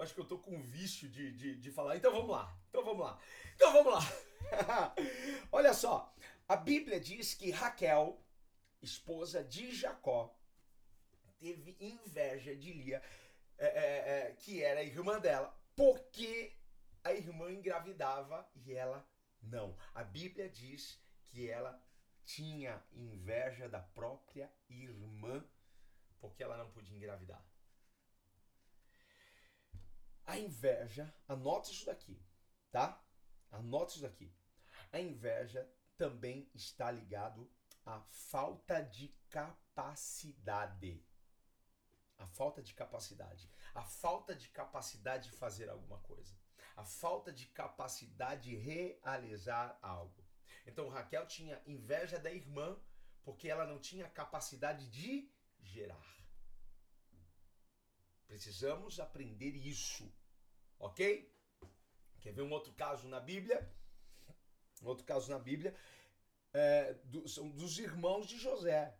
Eu 0.00 0.04
acho 0.04 0.14
que 0.14 0.20
eu 0.22 0.24
tô 0.24 0.38
com 0.38 0.62
vício 0.62 1.06
de, 1.10 1.30
de, 1.32 1.56
de 1.56 1.70
falar. 1.70 1.94
Então 1.94 2.10
vamos 2.10 2.30
lá. 2.30 2.58
Então 2.70 2.82
vamos 2.82 3.04
lá. 3.04 3.20
Então 3.54 3.70
vamos 3.70 3.92
lá. 3.92 4.00
Olha 5.52 5.74
só, 5.74 6.10
a 6.48 6.56
Bíblia 6.56 6.98
diz 6.98 7.34
que 7.34 7.50
Raquel, 7.50 8.18
esposa 8.80 9.44
de 9.44 9.70
Jacó, 9.70 10.34
teve 11.38 11.76
inveja 11.78 12.56
de 12.56 12.72
Lia, 12.72 13.02
é, 13.58 13.66
é, 13.66 14.28
é, 14.30 14.32
que 14.38 14.62
era 14.62 14.80
a 14.80 14.84
irmã 14.84 15.20
dela, 15.20 15.54
porque 15.76 16.56
a 17.04 17.12
irmã 17.12 17.52
engravidava 17.52 18.50
e 18.54 18.72
ela 18.72 19.06
não. 19.42 19.76
A 19.94 20.02
Bíblia 20.02 20.48
diz 20.48 20.98
que 21.26 21.46
ela 21.46 21.78
tinha 22.24 22.82
inveja 22.94 23.68
da 23.68 23.80
própria 23.80 24.50
irmã, 24.66 25.44
porque 26.18 26.42
ela 26.42 26.56
não 26.56 26.70
podia 26.70 26.96
engravidar. 26.96 27.44
A 30.30 30.38
inveja, 30.38 31.12
anota 31.26 31.72
isso 31.72 31.86
daqui, 31.86 32.16
tá? 32.70 33.04
Anota 33.50 33.94
isso 33.94 34.02
daqui. 34.02 34.32
A 34.92 35.00
inveja 35.00 35.68
também 35.96 36.48
está 36.54 36.88
ligado 36.88 37.50
à 37.84 38.00
falta 38.00 38.80
de 38.80 39.08
capacidade. 39.28 41.04
A 42.16 42.28
falta 42.28 42.62
de 42.62 42.72
capacidade. 42.74 43.50
A 43.74 43.82
falta 43.82 44.32
de 44.32 44.48
capacidade 44.50 45.30
de 45.30 45.36
fazer 45.36 45.68
alguma 45.68 45.98
coisa. 45.98 46.38
A 46.76 46.84
falta 46.84 47.32
de 47.32 47.46
capacidade 47.46 48.50
de 48.50 48.54
realizar 48.54 49.76
algo. 49.82 50.24
Então 50.64 50.88
Raquel 50.88 51.26
tinha 51.26 51.60
inveja 51.66 52.20
da 52.20 52.30
irmã 52.30 52.80
porque 53.24 53.48
ela 53.48 53.66
não 53.66 53.80
tinha 53.80 54.08
capacidade 54.08 54.88
de 54.90 55.28
gerar. 55.60 56.20
Precisamos 58.28 59.00
aprender 59.00 59.56
isso, 59.56 60.08
ok? 60.80 61.32
Quer 62.20 62.32
ver 62.32 62.42
um 62.42 62.50
outro 62.50 62.72
caso 62.72 63.06
na 63.06 63.20
Bíblia? 63.20 63.72
Um 64.82 64.88
outro 64.88 65.04
caso 65.04 65.30
na 65.30 65.38
Bíblia 65.38 65.74
é, 66.52 66.94
do, 67.04 67.28
são 67.28 67.48
dos 67.50 67.78
irmãos 67.78 68.26
de 68.26 68.38
José, 68.38 68.96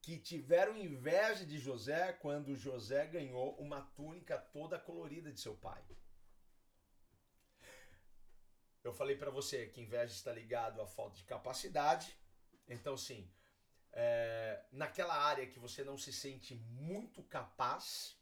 que 0.00 0.18
tiveram 0.18 0.76
inveja 0.76 1.44
de 1.44 1.58
José 1.58 2.12
quando 2.12 2.56
José 2.56 3.06
ganhou 3.06 3.56
uma 3.56 3.80
túnica 3.80 4.38
toda 4.38 4.78
colorida 4.78 5.32
de 5.32 5.40
seu 5.40 5.56
pai. 5.56 5.82
Eu 8.82 8.92
falei 8.92 9.16
para 9.16 9.30
você 9.30 9.66
que 9.66 9.80
inveja 9.80 10.12
está 10.12 10.30
ligado 10.30 10.80
à 10.80 10.86
falta 10.86 11.16
de 11.16 11.24
capacidade. 11.24 12.14
Então, 12.68 12.98
sim, 12.98 13.30
é, 13.92 14.62
naquela 14.70 15.14
área 15.14 15.46
que 15.46 15.58
você 15.58 15.82
não 15.82 15.96
se 15.96 16.12
sente 16.12 16.54
muito 16.54 17.22
capaz, 17.22 18.18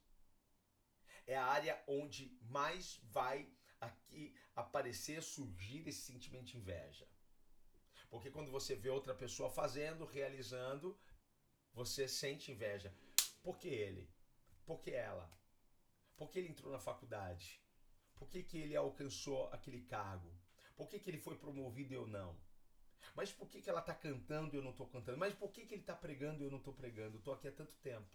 é 1.27 1.37
a 1.37 1.45
área 1.45 1.83
onde 1.87 2.37
mais 2.43 3.01
vai 3.05 3.49
aqui 3.81 4.35
aparecer, 4.55 5.23
surgir 5.23 5.87
esse 5.89 6.03
sentimento 6.03 6.47
de 6.47 6.59
inveja. 6.59 7.09
Porque 8.09 8.31
quando 8.31 8.51
você 8.51 8.75
vê 8.75 8.91
outra 8.91 9.15
pessoa 9.15 9.51
fazendo, 9.51 10.05
realizando, 10.05 10.99
você 11.73 12.07
sente 12.07 12.53
inveja. 12.53 12.95
Por 13.43 13.59
que 13.59 13.69
ele? 13.69 14.11
Por 14.65 14.81
que 14.81 14.91
ela? 14.91 15.31
Por 16.17 16.31
que 16.31 16.39
ele 16.39 16.49
entrou 16.49 16.71
na 16.71 16.79
faculdade? 16.79 17.61
Por 18.15 18.29
que, 18.29 18.43
que 18.43 18.59
ele 18.59 18.77
alcançou 18.77 19.49
aquele 19.49 19.81
cargo? 19.83 20.33
Por 20.77 20.89
que, 20.89 21.01
que 21.01 21.11
ele 21.11 21.19
foi 21.19 21.37
promovido 21.37 21.93
e 21.93 21.97
eu 21.97 22.07
não? 22.07 22.39
Mas 23.15 23.33
por 23.33 23.49
que, 23.49 23.61
que 23.61 23.69
ela 23.69 23.81
está 23.81 23.95
cantando 23.95 24.55
e 24.55 24.59
eu 24.59 24.63
não 24.63 24.71
estou 24.71 24.87
cantando? 24.87 25.19
Mas 25.19 25.35
por 25.35 25.51
que, 25.51 25.67
que 25.67 25.75
ele 25.75 25.83
está 25.83 25.95
pregando 25.95 26.41
e 26.43 26.45
eu 26.45 26.51
não 26.51 26.59
estou 26.59 26.73
pregando? 26.73 27.19
Estou 27.19 27.35
aqui 27.35 27.49
há 27.49 27.53
tanto 27.53 27.75
tempo. 27.79 28.09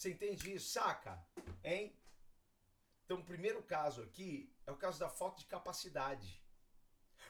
Você 0.00 0.12
entende 0.12 0.54
isso? 0.54 0.70
Saca? 0.70 1.22
Hein? 1.62 1.94
Então, 3.04 3.18
o 3.20 3.22
primeiro 3.22 3.62
caso 3.62 4.02
aqui 4.02 4.50
é 4.66 4.72
o 4.72 4.76
caso 4.78 4.98
da 4.98 5.10
falta 5.10 5.40
de 5.40 5.44
capacidade. 5.44 6.42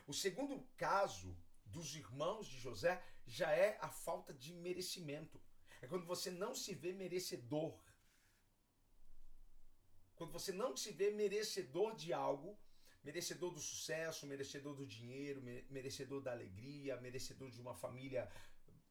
O 0.06 0.14
segundo 0.14 0.64
caso 0.76 1.36
dos 1.64 1.96
irmãos 1.96 2.46
de 2.46 2.60
José 2.60 3.02
já 3.26 3.50
é 3.50 3.76
a 3.80 3.88
falta 3.88 4.32
de 4.32 4.52
merecimento. 4.52 5.42
É 5.82 5.88
quando 5.88 6.06
você 6.06 6.30
não 6.30 6.54
se 6.54 6.72
vê 6.72 6.92
merecedor. 6.92 7.76
Quando 10.14 10.30
você 10.30 10.52
não 10.52 10.76
se 10.76 10.92
vê 10.92 11.10
merecedor 11.10 11.96
de 11.96 12.12
algo, 12.12 12.56
merecedor 13.02 13.52
do 13.52 13.58
sucesso, 13.58 14.28
merecedor 14.28 14.76
do 14.76 14.86
dinheiro, 14.86 15.42
merecedor 15.68 16.20
da 16.20 16.30
alegria, 16.30 17.00
merecedor 17.00 17.50
de 17.50 17.60
uma 17.60 17.74
família 17.74 18.30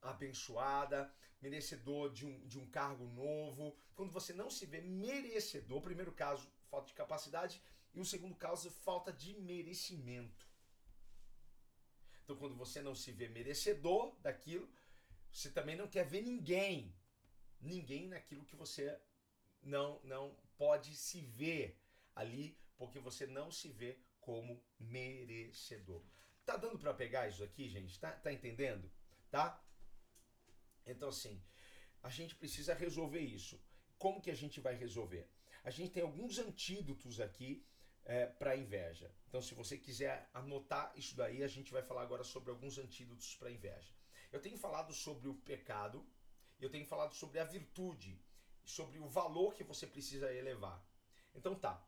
abençoada, 0.01 1.11
merecedor 1.41 2.11
de 2.11 2.25
um, 2.25 2.45
de 2.47 2.59
um 2.59 2.69
cargo 2.69 3.05
novo. 3.07 3.75
Quando 3.95 4.11
você 4.11 4.33
não 4.33 4.49
se 4.49 4.65
vê 4.65 4.81
merecedor, 4.81 5.81
primeiro 5.81 6.11
caso, 6.11 6.51
falta 6.69 6.87
de 6.87 6.93
capacidade, 6.93 7.61
e 7.93 7.99
o 7.99 8.05
segundo 8.05 8.35
caso, 8.35 8.69
falta 8.69 9.11
de 9.11 9.33
merecimento. 9.39 10.47
Então, 12.23 12.35
quando 12.35 12.55
você 12.55 12.81
não 12.81 12.93
se 12.93 13.11
vê 13.11 13.27
merecedor 13.27 14.15
daquilo, 14.21 14.69
você 15.31 15.49
também 15.49 15.75
não 15.75 15.87
quer 15.87 16.05
ver 16.05 16.21
ninguém, 16.21 16.95
ninguém 17.59 18.07
naquilo 18.07 18.45
que 18.45 18.55
você 18.55 18.99
não 19.61 19.99
não 20.03 20.37
pode 20.57 20.95
se 20.95 21.21
ver 21.21 21.81
ali, 22.15 22.57
porque 22.77 22.99
você 22.99 23.25
não 23.25 23.51
se 23.51 23.69
vê 23.69 23.99
como 24.19 24.63
merecedor. 24.79 26.03
Tá 26.45 26.55
dando 26.57 26.77
para 26.77 26.93
pegar 26.93 27.27
isso 27.27 27.43
aqui, 27.43 27.67
gente? 27.67 27.99
Tá, 27.99 28.11
tá 28.11 28.31
entendendo? 28.31 28.91
Tá? 29.29 29.63
Então, 30.91 31.09
assim, 31.09 31.41
a 32.01 32.09
gente 32.09 32.35
precisa 32.35 32.73
resolver 32.73 33.19
isso. 33.19 33.59
Como 33.97 34.21
que 34.21 34.31
a 34.31 34.35
gente 34.35 34.59
vai 34.59 34.75
resolver? 34.75 35.27
A 35.63 35.69
gente 35.69 35.91
tem 35.91 36.03
alguns 36.03 36.37
antídotos 36.39 37.19
aqui 37.19 37.65
é, 38.05 38.25
para 38.25 38.55
inveja. 38.55 39.11
Então, 39.27 39.41
se 39.41 39.53
você 39.53 39.77
quiser 39.77 40.29
anotar 40.33 40.91
isso 40.95 41.15
daí, 41.15 41.43
a 41.43 41.47
gente 41.47 41.71
vai 41.71 41.83
falar 41.83 42.03
agora 42.03 42.23
sobre 42.23 42.49
alguns 42.49 42.77
antídotos 42.77 43.35
para 43.35 43.51
inveja. 43.51 43.93
Eu 44.31 44.41
tenho 44.41 44.57
falado 44.57 44.93
sobre 44.93 45.27
o 45.27 45.35
pecado, 45.35 46.05
eu 46.59 46.69
tenho 46.69 46.85
falado 46.85 47.13
sobre 47.13 47.39
a 47.39 47.43
virtude, 47.43 48.19
sobre 48.63 48.99
o 48.99 49.07
valor 49.07 49.53
que 49.53 49.63
você 49.63 49.87
precisa 49.87 50.33
elevar. 50.33 50.83
Então 51.33 51.55
tá. 51.55 51.83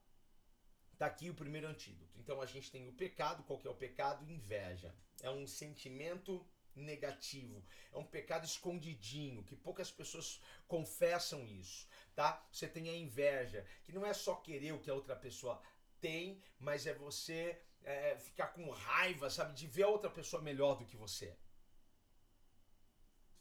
Tá 0.98 1.08
aqui 1.08 1.30
o 1.30 1.36
primeiro 1.36 1.68
antídoto. 1.68 2.20
Então 2.20 2.42
a 2.42 2.46
gente 2.46 2.72
tem 2.72 2.88
o 2.88 2.94
pecado, 2.94 3.44
qual 3.44 3.60
que 3.60 3.68
é 3.68 3.72
o 3.72 3.76
pecado? 3.76 4.30
Inveja. 4.30 4.94
É 5.22 5.30
um 5.30 5.48
sentimento 5.48 6.46
negativo. 6.76 7.64
É 7.92 7.98
um 7.98 8.06
pecado 8.06 8.46
escondidinho, 8.46 9.44
que 9.44 9.56
poucas 9.56 9.92
pessoas 9.92 10.42
confessam 10.68 11.46
isso, 11.48 11.88
tá? 12.16 12.46
Você 12.52 12.68
tem 12.68 12.90
a 12.90 12.96
inveja, 12.96 13.66
que 13.84 13.92
não 13.92 14.06
é 14.06 14.14
só 14.14 14.36
querer 14.36 14.74
o 14.74 14.80
que 14.80 14.90
a 14.90 14.94
outra 14.94 15.16
pessoa 15.16 15.62
tem, 16.00 16.42
mas 16.60 16.88
é 16.88 16.94
você 16.94 17.62
é, 17.84 18.18
ficar 18.18 18.48
com 18.48 18.70
raiva, 18.70 19.30
sabe, 19.30 19.54
de 19.54 19.68
ver 19.68 19.84
a 19.84 19.88
outra 19.88 20.10
pessoa 20.10 20.42
melhor 20.42 20.76
do 20.76 20.86
que 20.86 20.98
você. 20.98 21.38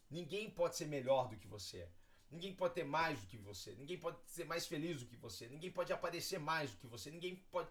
Ninguém 0.09 0.49
pode 0.49 0.75
ser 0.75 0.85
melhor 0.87 1.29
do 1.29 1.37
que 1.37 1.47
você. 1.47 1.89
Ninguém 2.29 2.55
pode 2.55 2.73
ter 2.73 2.83
mais 2.83 3.19
do 3.19 3.27
que 3.27 3.37
você. 3.37 3.75
Ninguém 3.75 3.97
pode 3.97 4.17
ser 4.29 4.45
mais 4.45 4.65
feliz 4.65 5.01
do 5.01 5.05
que 5.05 5.17
você. 5.17 5.47
Ninguém 5.49 5.71
pode 5.71 5.91
aparecer 5.91 6.39
mais 6.39 6.71
do 6.71 6.77
que 6.77 6.87
você. 6.87 7.11
Ninguém 7.11 7.35
pode 7.51 7.69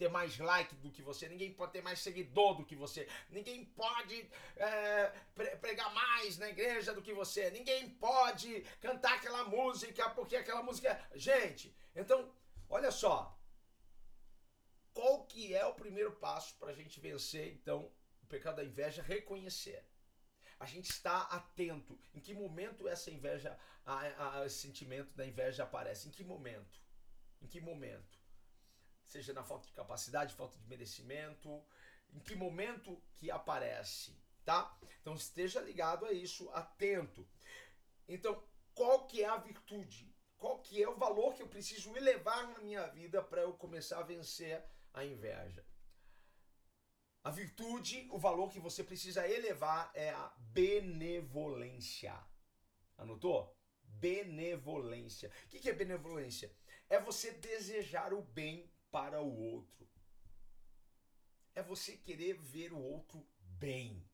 ter 0.00 0.08
mais 0.08 0.38
like 0.38 0.74
do 0.76 0.90
que 0.90 1.02
você. 1.02 1.28
Ninguém 1.28 1.52
pode 1.52 1.72
ter 1.72 1.82
mais 1.82 1.98
seguidor 2.00 2.56
do 2.56 2.64
que 2.64 2.74
você. 2.74 3.06
Ninguém 3.28 3.64
pode 3.64 4.16
é, 4.56 5.06
pregar 5.60 5.92
mais 5.94 6.38
na 6.38 6.48
igreja 6.48 6.94
do 6.94 7.02
que 7.02 7.12
você. 7.12 7.50
Ninguém 7.50 7.90
pode 7.90 8.62
cantar 8.80 9.14
aquela 9.14 9.44
música 9.44 10.08
porque 10.10 10.36
aquela 10.36 10.62
música. 10.62 10.88
É... 10.88 11.18
Gente, 11.18 11.76
então, 11.94 12.32
olha 12.68 12.90
só. 12.90 13.38
Qual 14.94 15.24
que 15.26 15.54
é 15.54 15.64
o 15.64 15.74
primeiro 15.74 16.12
passo 16.12 16.56
para 16.58 16.70
a 16.70 16.74
gente 16.74 16.98
vencer, 16.98 17.52
então, 17.52 17.92
o 18.22 18.26
pecado 18.26 18.56
da 18.56 18.64
inveja? 18.64 19.02
Reconhecer 19.02 19.84
a 20.58 20.66
gente 20.66 20.90
está 20.90 21.22
atento. 21.22 21.98
Em 22.12 22.20
que 22.20 22.34
momento 22.34 22.86
essa 22.86 23.10
inveja, 23.10 23.58
a, 23.84 24.40
a, 24.40 24.46
esse 24.46 24.58
sentimento 24.58 25.16
da 25.16 25.26
inveja 25.26 25.62
aparece? 25.62 26.08
Em 26.08 26.10
que 26.10 26.22
momento? 26.22 26.82
Em 27.40 27.46
que 27.46 27.62
momento? 27.62 28.19
Seja 29.10 29.32
na 29.32 29.42
falta 29.42 29.66
de 29.66 29.72
capacidade, 29.72 30.36
falta 30.36 30.56
de 30.56 30.68
merecimento, 30.68 31.60
em 32.12 32.20
que 32.20 32.36
momento 32.36 32.96
que 33.16 33.28
aparece, 33.28 34.16
tá? 34.44 34.78
Então 35.00 35.14
esteja 35.14 35.60
ligado 35.60 36.06
a 36.06 36.12
isso, 36.12 36.48
atento. 36.50 37.28
Então, 38.06 38.40
qual 38.72 39.08
que 39.08 39.24
é 39.24 39.26
a 39.28 39.36
virtude? 39.36 40.14
Qual 40.38 40.60
que 40.60 40.80
é 40.80 40.88
o 40.88 40.96
valor 40.96 41.34
que 41.34 41.42
eu 41.42 41.48
preciso 41.48 41.96
elevar 41.96 42.46
na 42.50 42.60
minha 42.60 42.86
vida 42.86 43.20
para 43.20 43.42
eu 43.42 43.52
começar 43.54 43.98
a 43.98 44.04
vencer 44.04 44.64
a 44.94 45.04
inveja? 45.04 45.66
A 47.24 47.32
virtude, 47.32 48.06
o 48.12 48.18
valor 48.18 48.48
que 48.48 48.60
você 48.60 48.84
precisa 48.84 49.28
elevar 49.28 49.90
é 49.92 50.10
a 50.10 50.32
benevolência. 50.38 52.16
Anotou? 52.96 53.58
Benevolência. 53.82 55.32
O 55.46 55.48
que 55.48 55.68
é 55.68 55.72
benevolência? 55.72 56.54
É 56.88 57.00
você 57.00 57.32
desejar 57.32 58.14
o 58.14 58.22
bem 58.22 58.69
para 58.90 59.20
o 59.20 59.38
outro. 59.52 59.88
É 61.54 61.62
você 61.62 61.96
querer 61.96 62.34
ver 62.38 62.72
o 62.72 62.78
outro 62.78 63.26
bem. 63.40 64.08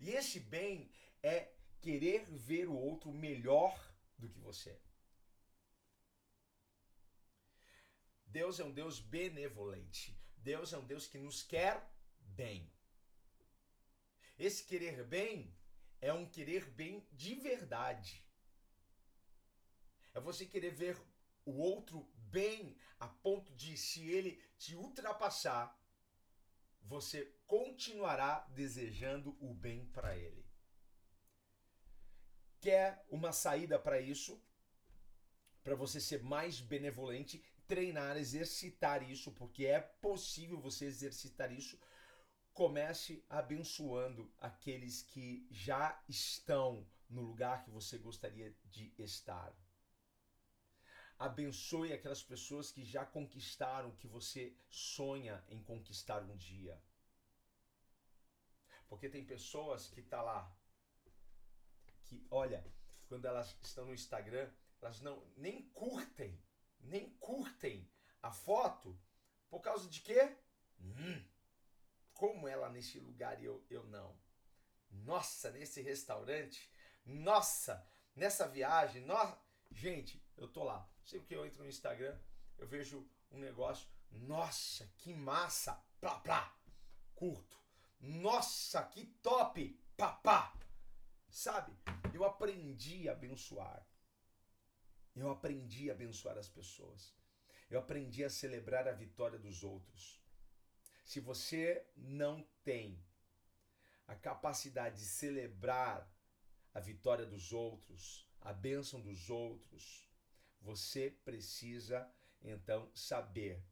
E 0.00 0.10
esse 0.10 0.40
bem 0.40 0.90
é 1.22 1.52
querer 1.80 2.24
ver 2.24 2.68
o 2.68 2.74
outro 2.74 3.12
melhor 3.12 3.76
do 4.16 4.28
que 4.28 4.38
você. 4.38 4.80
Deus 8.26 8.60
é 8.60 8.64
um 8.64 8.72
Deus 8.72 9.00
benevolente. 9.00 10.16
Deus 10.36 10.72
é 10.72 10.78
um 10.78 10.86
Deus 10.86 11.06
que 11.06 11.18
nos 11.18 11.42
quer 11.42 11.90
bem. 12.20 12.70
Esse 14.38 14.64
querer 14.64 15.04
bem 15.04 15.56
é 16.00 16.12
um 16.12 16.28
querer 16.28 16.64
bem 16.70 17.06
de 17.12 17.34
verdade. 17.34 18.24
É 20.14 20.20
você 20.20 20.46
querer 20.46 20.70
ver 20.70 20.96
o 21.44 21.52
outro 21.58 22.08
bem 22.30 22.76
a 22.98 23.08
ponto 23.08 23.52
de, 23.54 23.76
se 23.76 24.08
ele 24.08 24.42
te 24.56 24.74
ultrapassar, 24.74 25.78
você 26.82 27.32
continuará 27.46 28.46
desejando 28.50 29.36
o 29.40 29.54
bem 29.54 29.86
para 29.86 30.16
ele. 30.16 30.46
Quer 32.60 33.04
uma 33.10 33.32
saída 33.32 33.78
para 33.78 34.00
isso? 34.00 34.42
Para 35.62 35.74
você 35.74 36.00
ser 36.00 36.22
mais 36.22 36.60
benevolente, 36.60 37.44
treinar, 37.66 38.16
exercitar 38.16 39.08
isso, 39.08 39.30
porque 39.32 39.66
é 39.66 39.80
possível 39.80 40.58
você 40.60 40.86
exercitar 40.86 41.52
isso 41.52 41.78
comece 42.58 43.24
abençoando 43.30 44.28
aqueles 44.40 45.02
que 45.02 45.46
já 45.48 46.02
estão 46.08 46.84
no 47.08 47.22
lugar 47.22 47.62
que 47.62 47.70
você 47.70 47.96
gostaria 47.96 48.52
de 48.64 48.92
estar. 48.98 49.54
Abençoe 51.18 51.92
aquelas 51.92 52.22
pessoas 52.22 52.70
que 52.70 52.84
já 52.84 53.04
conquistaram 53.04 53.88
o 53.88 53.96
que 53.96 54.06
você 54.06 54.54
sonha 54.70 55.44
em 55.48 55.60
conquistar 55.62 56.22
um 56.22 56.36
dia. 56.36 56.80
Porque 58.88 59.08
tem 59.08 59.24
pessoas 59.24 59.90
que 59.90 60.00
tá 60.00 60.22
lá 60.22 60.56
que, 62.04 62.24
olha, 62.30 62.64
quando 63.08 63.24
elas 63.26 63.56
estão 63.62 63.86
no 63.86 63.94
Instagram, 63.94 64.48
elas 64.80 65.00
não 65.00 65.22
nem 65.36 65.68
curtem, 65.70 66.40
nem 66.80 67.10
curtem 67.14 67.90
a 68.22 68.30
foto 68.30 68.98
por 69.50 69.60
causa 69.60 69.88
de 69.88 70.00
quê? 70.00 70.36
Hum, 70.80 71.24
como 72.14 72.46
ela 72.46 72.70
nesse 72.70 73.00
lugar 73.00 73.42
e 73.42 73.44
eu, 73.44 73.64
eu 73.68 73.84
não. 73.86 74.16
Nossa, 74.90 75.50
nesse 75.50 75.82
restaurante, 75.82 76.70
nossa, 77.04 77.84
nessa 78.14 78.46
viagem, 78.46 79.04
nossa. 79.04 79.38
Gente, 79.70 80.22
eu 80.36 80.48
tô 80.48 80.64
lá. 80.64 80.88
Sempre 81.08 81.28
que 81.28 81.34
eu 81.36 81.46
entro 81.46 81.62
no 81.62 81.68
Instagram, 81.70 82.14
eu 82.58 82.66
vejo 82.66 83.02
um 83.30 83.38
negócio, 83.38 83.88
nossa, 84.10 84.86
que 84.98 85.14
massa, 85.14 85.72
plá, 85.98 86.20
plá, 86.20 86.54
curto. 87.14 87.56
Nossa, 87.98 88.82
que 88.82 89.06
top, 89.22 89.70
papá. 89.96 90.54
Sabe, 91.30 91.74
eu 92.12 92.26
aprendi 92.26 93.08
a 93.08 93.12
abençoar. 93.12 93.86
Eu 95.16 95.30
aprendi 95.30 95.88
a 95.88 95.94
abençoar 95.94 96.36
as 96.36 96.50
pessoas. 96.50 97.16
Eu 97.70 97.78
aprendi 97.78 98.22
a 98.22 98.28
celebrar 98.28 98.86
a 98.86 98.92
vitória 98.92 99.38
dos 99.38 99.64
outros. 99.64 100.22
Se 101.06 101.20
você 101.20 101.86
não 101.96 102.46
tem 102.62 103.02
a 104.06 104.14
capacidade 104.14 104.96
de 104.96 105.06
celebrar 105.06 106.06
a 106.74 106.80
vitória 106.80 107.24
dos 107.24 107.50
outros, 107.50 108.28
a 108.42 108.52
bênção 108.52 109.00
dos 109.00 109.30
outros, 109.30 110.07
você 110.60 111.10
precisa 111.24 112.10
então 112.42 112.90
saber 112.94 113.62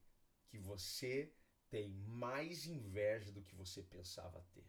que 0.49 0.59
você 0.59 1.33
tem 1.69 1.91
mais 1.91 2.67
inveja 2.67 3.33
do 3.33 3.43
que 3.43 3.55
você 3.55 3.83
pensava 3.83 4.41
ter. 4.53 4.67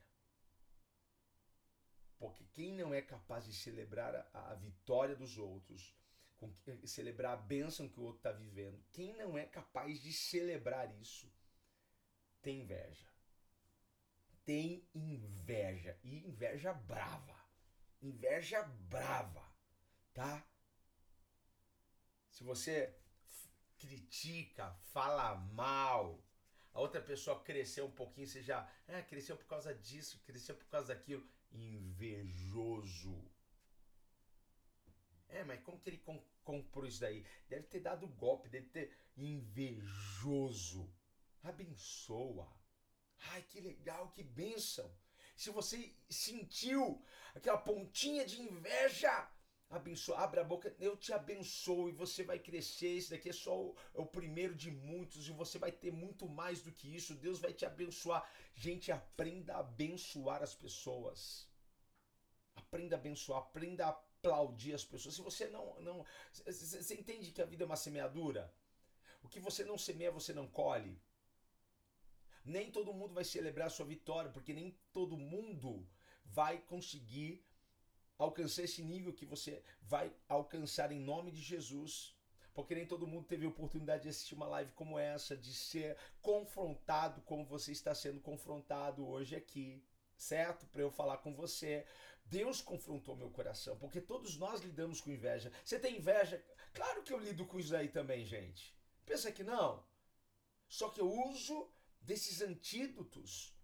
Porque 2.18 2.46
quem 2.46 2.74
não 2.74 2.94
é 2.94 3.02
capaz 3.02 3.46
de 3.46 3.54
celebrar 3.54 4.16
a, 4.34 4.52
a 4.52 4.56
vitória 4.56 5.16
dos 5.16 5.38
outros, 5.38 5.96
com, 6.38 6.52
celebrar 6.86 7.34
a 7.34 7.42
bênção 7.42 7.88
que 7.88 8.00
o 8.00 8.04
outro 8.04 8.18
está 8.18 8.32
vivendo, 8.32 8.84
quem 8.92 9.16
não 9.16 9.38
é 9.38 9.46
capaz 9.46 10.02
de 10.02 10.12
celebrar 10.12 10.92
isso, 11.00 11.32
tem 12.42 12.62
inveja. 12.62 13.08
Tem 14.44 14.88
inveja. 14.96 16.00
E 16.04 16.26
inveja 16.26 16.74
brava. 16.74 17.38
Inveja 18.02 18.64
brava. 18.64 19.46
Tá? 20.14 20.48
Se 22.38 22.44
você 22.44 22.96
critica, 23.80 24.72
fala 24.94 25.34
mal, 25.34 26.24
a 26.72 26.80
outra 26.80 27.02
pessoa 27.02 27.44
cresceu 27.44 27.88
um 27.88 27.92
pouquinho, 27.92 28.28
você 28.28 28.44
já. 28.44 28.72
É, 28.88 29.02
cresceu 29.02 29.36
por 29.36 29.48
causa 29.48 29.74
disso, 29.74 30.22
cresceu 30.24 30.56
por 30.56 30.68
causa 30.68 30.94
daquilo. 30.94 31.28
Invejoso. 31.52 33.28
É, 35.30 35.44
mas 35.44 35.64
como 35.64 35.80
que 35.80 35.90
ele 35.90 36.04
comprou 36.44 36.86
isso 36.86 37.00
daí? 37.00 37.26
Deve 37.50 37.64
ter 37.64 37.80
dado 37.80 38.08
golpe, 38.08 38.50
deve 38.50 38.68
ter. 38.68 38.96
Invejoso 39.18 40.88
abençoa. 41.42 42.56
Ai, 43.32 43.42
que 43.50 43.60
legal, 43.60 44.12
que 44.12 44.22
bênção. 44.22 44.96
Se 45.36 45.50
você 45.50 45.96
sentiu 46.08 47.04
aquela 47.34 47.58
pontinha 47.58 48.24
de 48.28 48.40
inveja, 48.40 49.28
abençoa, 49.70 50.20
abre 50.20 50.40
a 50.40 50.44
boca, 50.44 50.74
eu 50.80 50.96
te 50.96 51.12
abençoo 51.12 51.90
e 51.90 51.92
você 51.92 52.24
vai 52.24 52.40
crescer. 52.40 52.98
Esse 52.98 53.10
daqui 53.10 53.30
é 53.30 53.34
só 53.34 53.60
o, 53.60 53.76
é 53.94 54.00
o 54.00 54.06
primeiro 54.06 54.56
de 54.56 54.72
muitos 54.72 55.28
e 55.28 55.32
você 55.32 55.58
vai 55.60 55.72
ter 55.72 55.92
muito 55.92 56.28
mais 56.28 56.62
do 56.62 56.72
que 56.72 56.96
isso. 56.96 57.16
Deus 57.16 57.40
vai 57.40 57.54
te 57.54 57.66
abençoar. 57.66 58.30
Gente, 58.56 58.92
aprenda 58.92 59.56
a 59.56 59.60
abençoar 59.60 60.42
as 60.42 60.56
pessoas. 60.56 61.48
Aprenda 62.56 62.96
a 62.96 63.00
abençoar, 63.00 63.40
aprenda 63.40 63.86
a 63.86 63.90
aplaudir 63.90 64.74
as 64.74 64.84
pessoas. 64.84 65.16
Se 65.16 65.22
você 65.22 65.48
não. 65.48 65.80
não 65.82 66.06
você 66.34 66.96
entende 66.96 67.32
que 67.32 67.42
a 67.42 67.46
vida 67.46 67.64
é 67.64 67.66
uma 67.66 67.76
semeadura? 67.76 68.54
O 69.22 69.30
que 69.30 69.40
você 69.40 69.64
não 69.64 69.78
semeia, 69.78 70.12
você 70.12 70.34
não 70.34 70.48
colhe. 70.48 71.02
Nem 72.44 72.72
todo 72.72 72.94
mundo 72.94 73.14
vai 73.14 73.26
celebrar 73.26 73.68
a 73.68 73.70
sua 73.70 73.86
vitória, 73.86 74.32
porque 74.32 74.54
nem 74.54 74.78
todo 74.94 75.18
mundo 75.18 75.86
vai 76.24 76.60
conseguir 76.60 77.46
alcançar 78.18 78.64
esse 78.64 78.82
nível 78.82 79.14
que 79.14 79.26
você 79.26 79.64
vai 79.82 80.14
alcançar 80.28 80.92
em 80.92 81.00
nome 81.00 81.32
de 81.32 81.42
Jesus. 81.42 82.16
Porque 82.54 82.74
nem 82.74 82.88
todo 82.88 83.06
mundo 83.06 83.28
teve 83.28 83.46
a 83.46 83.50
oportunidade 83.50 84.04
de 84.04 84.10
assistir 84.10 84.34
uma 84.34 84.48
live 84.48 84.72
como 84.72 84.98
essa, 84.98 85.38
de 85.38 85.54
ser 85.54 85.96
confrontado 86.22 87.22
como 87.22 87.46
você 87.46 87.72
está 87.72 87.94
sendo 87.94 88.20
confrontado 88.20 89.08
hoje 89.08 89.36
aqui, 89.36 89.86
certo? 90.18 90.66
Para 90.68 90.82
eu 90.82 90.90
falar 90.90 91.18
com 91.18 91.36
você. 91.36 91.86
Deus 92.26 92.60
confrontou 92.62 93.16
meu 93.16 93.30
coração, 93.30 93.78
porque 93.78 94.02
todos 94.02 94.38
nós 94.38 94.62
lidamos 94.62 95.00
com 95.00 95.12
inveja. 95.12 95.52
Você 95.64 95.80
tem 95.80 95.98
inveja? 95.98 96.44
Claro 96.74 97.04
que 97.04 97.14
eu 97.14 97.20
lido 97.20 97.46
com 97.46 97.60
isso 97.60 97.76
aí 97.76 97.90
também, 97.90 98.26
gente. 98.26 98.76
Pensa 99.06 99.32
que 99.32 99.44
não. 99.44 99.86
Só 100.68 100.90
que 100.90 101.00
eu 101.00 101.10
uso 101.30 101.72
desses 102.02 102.42
antídotos 102.42 103.56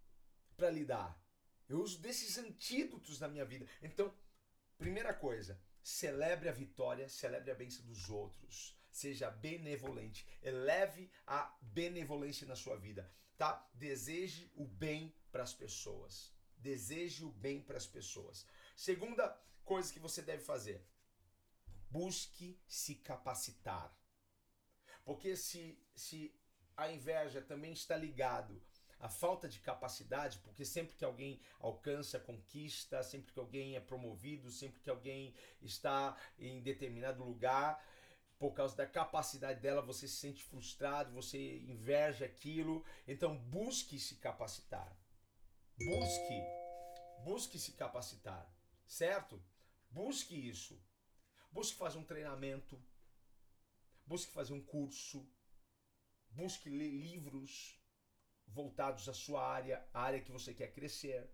para 0.56 0.70
lidar. 0.70 1.22
Eu 1.68 1.82
uso 1.82 2.00
desses 2.00 2.38
antídotos 2.38 3.20
na 3.20 3.28
minha 3.28 3.44
vida. 3.44 3.68
Então, 3.82 4.13
primeira 4.84 5.13
coisa, 5.13 5.58
celebre 5.82 6.50
a 6.50 6.52
vitória, 6.52 7.08
celebre 7.08 7.50
a 7.52 7.56
bênção 7.56 7.86
dos 7.86 8.10
outros. 8.10 8.78
Seja 8.91 9.32
benevolente, 9.32 10.28
eleve 10.41 11.10
a 11.26 11.58
benevolência 11.62 12.46
na 12.46 12.56
sua 12.56 12.76
vida, 12.76 13.10
tá? 13.38 13.65
Deseje 13.74 14.52
o 14.56 14.65
bem 14.65 15.15
para 15.32 15.41
as 15.41 15.54
pessoas. 15.54 16.34
Deseje 16.58 17.24
o 17.24 17.32
bem 17.32 17.62
para 17.62 17.78
as 17.78 17.88
pessoas. 17.88 18.46
Segunda 18.76 19.26
coisa 19.63 19.91
que 19.91 20.00
você 20.00 20.22
deve 20.22 20.43
fazer: 20.43 20.86
busque 21.89 22.62
se 22.67 22.96
capacitar. 22.96 23.98
Porque 25.06 25.36
se, 25.38 25.82
se 25.96 26.38
a 26.76 26.91
inveja 26.91 27.41
também 27.41 27.72
está 27.72 27.96
ligado 27.96 28.62
à 29.04 29.10
falta 29.10 29.50
de 29.50 29.60
capacidade, 29.60 30.39
porque 30.39 30.63
sempre 30.63 30.96
que 30.96 31.04
alguém 31.04 31.42
alcança, 31.60 32.18
conquista, 32.18 33.04
sempre 33.04 33.34
que 33.34 33.39
alguém 33.39 33.76
é 33.76 33.82
promovido, 33.82 34.50
sempre 34.50 34.80
que 34.80 34.89
alguém 34.89 35.36
está 35.62 36.16
em 36.39 36.62
determinado 36.62 37.22
lugar, 37.22 37.84
por 38.39 38.54
causa 38.54 38.78
da 38.78 38.88
capacidade 38.88 39.60
dela, 39.60 39.82
você 39.82 40.08
se 40.08 40.16
sente 40.16 40.42
frustrado, 40.42 41.12
você 41.12 41.58
inveja 41.63 42.24
aquilo. 42.24 42.86
Então 43.06 43.38
busque 43.38 44.00
se 44.00 44.16
capacitar. 44.16 44.98
Busque, 45.78 46.42
busque 47.26 47.60
se 47.60 47.74
capacitar, 47.74 48.50
certo? 48.86 49.44
Busque 49.89 50.36
isso. 50.36 50.82
Busque 51.52 51.78
fazer 51.78 51.98
um 51.98 52.06
treinamento. 52.06 52.82
Busque 54.06 54.32
fazer 54.32 54.54
um 54.54 54.63
curso 54.63 55.30
busque 56.36 56.70
ler 56.70 56.89
livros 56.89 57.80
voltados 58.54 59.10
à 59.10 59.13
sua 59.13 59.46
área, 59.46 59.86
a 59.94 60.02
área 60.02 60.22
que 60.22 60.32
você 60.32 60.54
quer 60.54 60.72
crescer. 60.72 61.30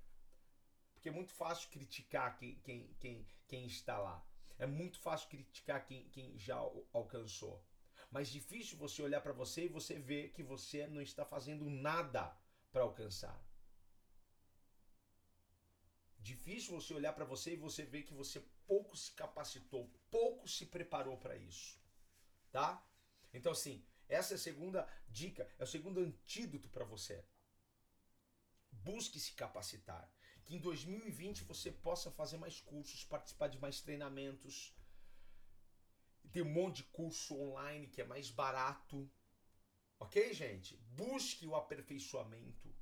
Porque 0.93 1.09
é 1.09 1.11
muito 1.11 1.33
fácil 1.33 1.69
criticar 1.69 2.37
quem, 2.37 2.55
quem, 2.59 2.93
quem, 2.99 3.27
quem 3.47 3.65
está 3.65 3.97
lá. 3.97 4.25
É 4.57 4.65
muito 4.65 4.99
fácil 4.99 5.29
criticar 5.29 5.85
quem, 5.85 6.09
quem 6.09 6.37
já 6.37 6.57
alcançou. 6.91 7.63
Mas 8.11 8.29
difícil 8.29 8.77
você 8.77 9.01
olhar 9.01 9.21
para 9.21 9.33
você 9.33 9.65
e 9.65 9.69
você 9.69 9.99
ver 9.99 10.31
que 10.31 10.43
você 10.43 10.87
não 10.87 11.01
está 11.01 11.23
fazendo 11.25 11.69
nada 11.69 12.35
para 12.71 12.83
alcançar. 12.83 13.39
Difícil 16.17 16.73
você 16.79 16.93
olhar 16.93 17.13
para 17.13 17.23
você 17.23 17.53
e 17.53 17.57
você 17.57 17.83
ver 17.83 18.03
que 18.03 18.13
você 18.13 18.41
pouco 18.67 18.97
se 18.97 19.11
capacitou, 19.13 19.89
pouco 20.11 20.47
se 20.47 20.65
preparou 20.65 21.17
para 21.17 21.37
isso. 21.37 21.79
Tá? 22.51 22.85
Então 23.33 23.51
assim, 23.51 23.85
essa 24.09 24.33
é 24.33 24.35
a 24.35 24.39
segunda 24.39 24.89
dica, 25.07 25.47
é 25.59 25.63
o 25.63 25.67
segundo 25.67 25.99
antídoto 25.99 26.67
para 26.69 26.83
você. 26.83 27.23
Busque 28.71 29.19
se 29.19 29.33
capacitar. 29.33 30.11
Que 30.43 30.55
em 30.55 30.59
2020 30.59 31.43
você 31.43 31.71
possa 31.71 32.09
fazer 32.09 32.37
mais 32.37 32.59
cursos, 32.59 33.03
participar 33.03 33.49
de 33.49 33.59
mais 33.59 33.81
treinamentos. 33.81 34.75
Tem 36.31 36.41
um 36.41 36.51
monte 36.51 36.77
de 36.77 36.83
curso 36.85 37.39
online 37.39 37.87
que 37.87 38.01
é 38.01 38.05
mais 38.05 38.31
barato. 38.31 39.09
Ok, 39.99 40.33
gente? 40.33 40.75
Busque 40.95 41.45
o 41.45 41.55
aperfeiçoamento. 41.55 42.75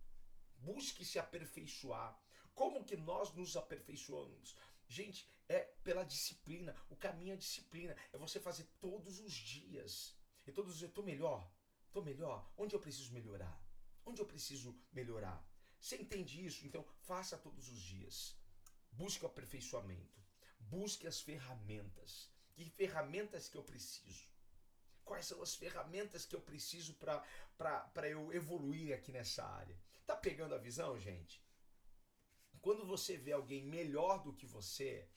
Busque 0.59 1.03
se 1.03 1.19
aperfeiçoar. 1.19 2.17
Como 2.55 2.85
que 2.85 2.95
nós 2.95 3.33
nos 3.33 3.57
aperfeiçoamos? 3.57 4.55
Gente, 4.87 5.29
é 5.49 5.59
pela 5.83 6.03
disciplina. 6.03 6.75
O 6.89 6.95
caminho 6.95 7.33
é 7.33 7.37
disciplina. 7.37 7.95
É 8.13 8.17
você 8.17 8.39
fazer 8.39 8.65
todos 8.79 9.19
os 9.19 9.33
dias. 9.33 10.16
E 10.47 10.51
todos 10.51 10.73
dizem, 10.73 10.87
estou 10.87 11.03
melhor, 11.03 11.51
estou 11.87 12.01
melhor. 12.01 12.49
Onde 12.57 12.73
eu 12.73 12.79
preciso 12.79 13.11
melhorar? 13.11 13.61
Onde 14.05 14.21
eu 14.21 14.25
preciso 14.25 14.79
melhorar? 14.93 15.45
Você 15.79 15.97
entende 15.97 16.43
isso? 16.45 16.65
Então 16.65 16.83
faça 17.01 17.37
todos 17.37 17.69
os 17.69 17.81
dias. 17.81 18.35
Busque 18.91 19.25
o 19.25 19.27
aperfeiçoamento. 19.27 20.19
Busque 20.59 21.05
as 21.05 21.19
ferramentas. 21.19 22.31
Que 22.53 22.65
ferramentas 22.65 23.47
que 23.49 23.57
eu 23.57 23.63
preciso? 23.63 24.25
Quais 25.03 25.25
são 25.25 25.41
as 25.41 25.55
ferramentas 25.55 26.25
que 26.25 26.35
eu 26.35 26.41
preciso 26.41 26.95
para 26.95 28.09
eu 28.09 28.33
evoluir 28.33 28.95
aqui 28.95 29.11
nessa 29.11 29.45
área? 29.45 29.77
Tá 30.05 30.15
pegando 30.15 30.55
a 30.55 30.57
visão, 30.57 30.99
gente? 30.99 31.45
Quando 32.61 32.85
você 32.85 33.15
vê 33.15 33.33
alguém 33.33 33.63
melhor 33.63 34.23
do 34.23 34.33
que 34.33 34.45
você, 34.45 35.07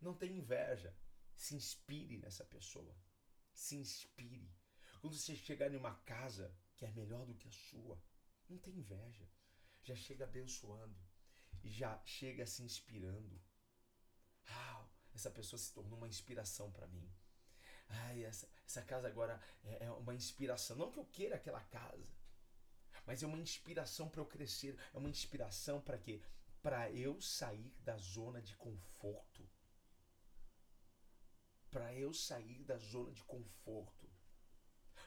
não 0.00 0.14
tem 0.14 0.36
inveja. 0.36 0.94
Se 1.34 1.54
inspire 1.54 2.18
nessa 2.18 2.44
pessoa. 2.44 2.94
Se 3.52 3.76
inspire. 3.76 4.52
Quando 5.00 5.16
você 5.16 5.34
chegar 5.34 5.72
em 5.72 5.76
uma 5.76 5.94
casa 6.00 6.54
que 6.76 6.84
é 6.84 6.90
melhor 6.92 7.24
do 7.24 7.34
que 7.34 7.48
a 7.48 7.52
sua, 7.52 7.98
não 8.48 8.58
tem 8.58 8.74
inveja. 8.78 9.26
Já 9.82 9.94
chega 9.94 10.24
abençoando 10.24 10.94
e 11.62 11.70
já 11.70 11.98
chega 12.04 12.46
se 12.46 12.62
inspirando. 12.62 13.40
Ah, 14.46 14.86
essa 15.14 15.30
pessoa 15.30 15.58
se 15.58 15.72
tornou 15.72 15.96
uma 15.96 16.08
inspiração 16.08 16.70
para 16.70 16.86
mim. 16.86 17.10
Ai, 17.88 18.24
essa, 18.24 18.48
essa 18.66 18.82
casa 18.82 19.08
agora 19.08 19.40
é, 19.64 19.86
é 19.86 19.90
uma 19.90 20.14
inspiração. 20.14 20.76
Não 20.76 20.92
que 20.92 20.98
eu 20.98 21.06
queira 21.06 21.36
aquela 21.36 21.62
casa, 21.64 22.06
mas 23.06 23.22
é 23.22 23.26
uma 23.26 23.38
inspiração 23.38 24.08
para 24.08 24.20
eu 24.20 24.26
crescer. 24.26 24.78
É 24.92 24.98
uma 24.98 25.08
inspiração 25.08 25.80
para 25.80 25.98
quê? 25.98 26.22
Para 26.62 26.90
eu 26.92 27.20
sair 27.22 27.74
da 27.80 27.96
zona 27.96 28.42
de 28.42 28.54
conforto. 28.56 29.48
Para 31.70 31.94
eu 31.94 32.12
sair 32.12 32.64
da 32.64 32.76
zona 32.76 33.12
de 33.12 33.24
conforto. 33.24 34.09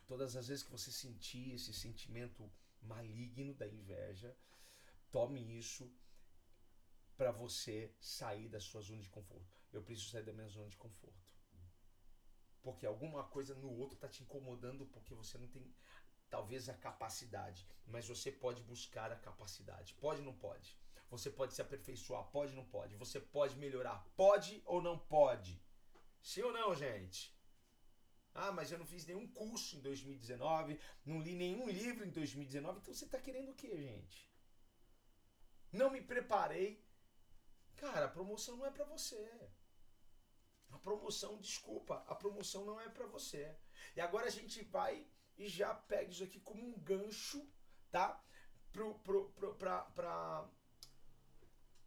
Todas 0.06 0.36
as 0.36 0.48
vezes 0.48 0.63
que 0.63 0.72
você 0.72 0.92
sentir 0.92 1.54
esse 1.54 1.74
sentimento 1.74 2.52
maligno 2.82 3.54
da 3.54 3.68
inveja, 3.68 4.36
tome 5.12 5.58
isso 5.58 5.92
para 7.16 7.32
você 7.32 7.96
sair 8.00 8.50
da 8.50 8.60
sua 8.60 8.82
zona 8.82 9.02
de 9.02 9.10
conforto. 9.10 9.58
Eu 9.72 9.82
preciso 9.82 10.12
sair 10.12 10.24
da 10.24 10.34
minha 10.34 10.48
zona 10.48 10.68
de 10.70 10.78
conforto. 10.78 11.34
Porque 12.62 12.86
alguma 12.86 13.24
coisa 13.24 13.54
no 13.56 13.72
outro 13.72 13.96
está 13.96 14.08
te 14.08 14.24
incomodando 14.24 14.86
porque 14.88 15.13
você 15.13 15.38
não 15.38 15.48
tem 15.48 15.74
talvez 16.30 16.68
a 16.68 16.74
capacidade, 16.74 17.68
mas 17.86 18.08
você 18.08 18.32
pode 18.32 18.63
buscar 18.63 19.12
a 19.12 19.16
capacidade. 19.16 19.94
Pode 19.96 20.22
ou 20.22 20.26
não 20.26 20.34
pode? 20.34 20.78
Você 21.10 21.30
pode 21.30 21.54
se 21.54 21.62
aperfeiçoar, 21.62 22.24
pode 22.32 22.54
ou 22.54 22.58
não 22.58 22.66
pode? 22.66 22.96
Você 22.96 23.20
pode 23.20 23.56
melhorar, 23.58 24.04
pode 24.16 24.63
ou 24.66 24.82
não 24.82 24.98
pode? 24.98 25.62
Sim 26.22 26.42
ou 26.42 26.52
não, 26.52 26.74
gente? 26.74 27.38
Ah, 28.36 28.52
mas 28.52 28.72
eu 28.72 28.80
não 28.80 28.86
fiz 28.86 29.06
nenhum 29.06 29.28
curso 29.28 29.76
em 29.76 29.82
2019, 29.82 30.80
não 31.06 31.22
li 31.22 31.36
nenhum 31.36 31.69
livro 31.69 32.06
em 32.06 32.10
2019. 32.10 32.80
Então 32.80 32.93
você 32.93 33.06
está 33.06 33.19
querendo 33.19 33.52
o 33.52 33.56
quê, 33.56 33.78
gente? 33.78 34.32
Não 35.72 35.91
me 35.91 36.02
preparei. 36.02 36.84
Cara, 37.76 38.06
a 38.06 38.10
promoção 38.10 38.58
não 38.58 38.65
é 38.65 38.72
para 38.72 38.86
você. 38.86 39.52
A 40.72 40.80
promoção, 40.80 41.39
desculpa, 41.39 42.04
a 42.08 42.15
promoção 42.15 42.65
não 42.65 42.82
é 42.82 42.89
para 42.89 43.06
você. 43.06 43.56
E 43.96 44.02
agora 44.02 44.28
a 44.28 44.32
gente 44.32 44.63
vai 44.63 45.08
e 45.38 45.48
já 45.48 45.74
pega 45.74 46.12
isso 46.12 46.24
aqui 46.24 46.39
como 46.39 46.63
um 46.65 46.80
gancho, 46.80 47.48
tá? 47.91 48.24
Pro, 48.72 48.98
pro, 49.00 49.30
pro, 49.32 49.56
pra, 49.56 49.82
pra, 49.82 50.50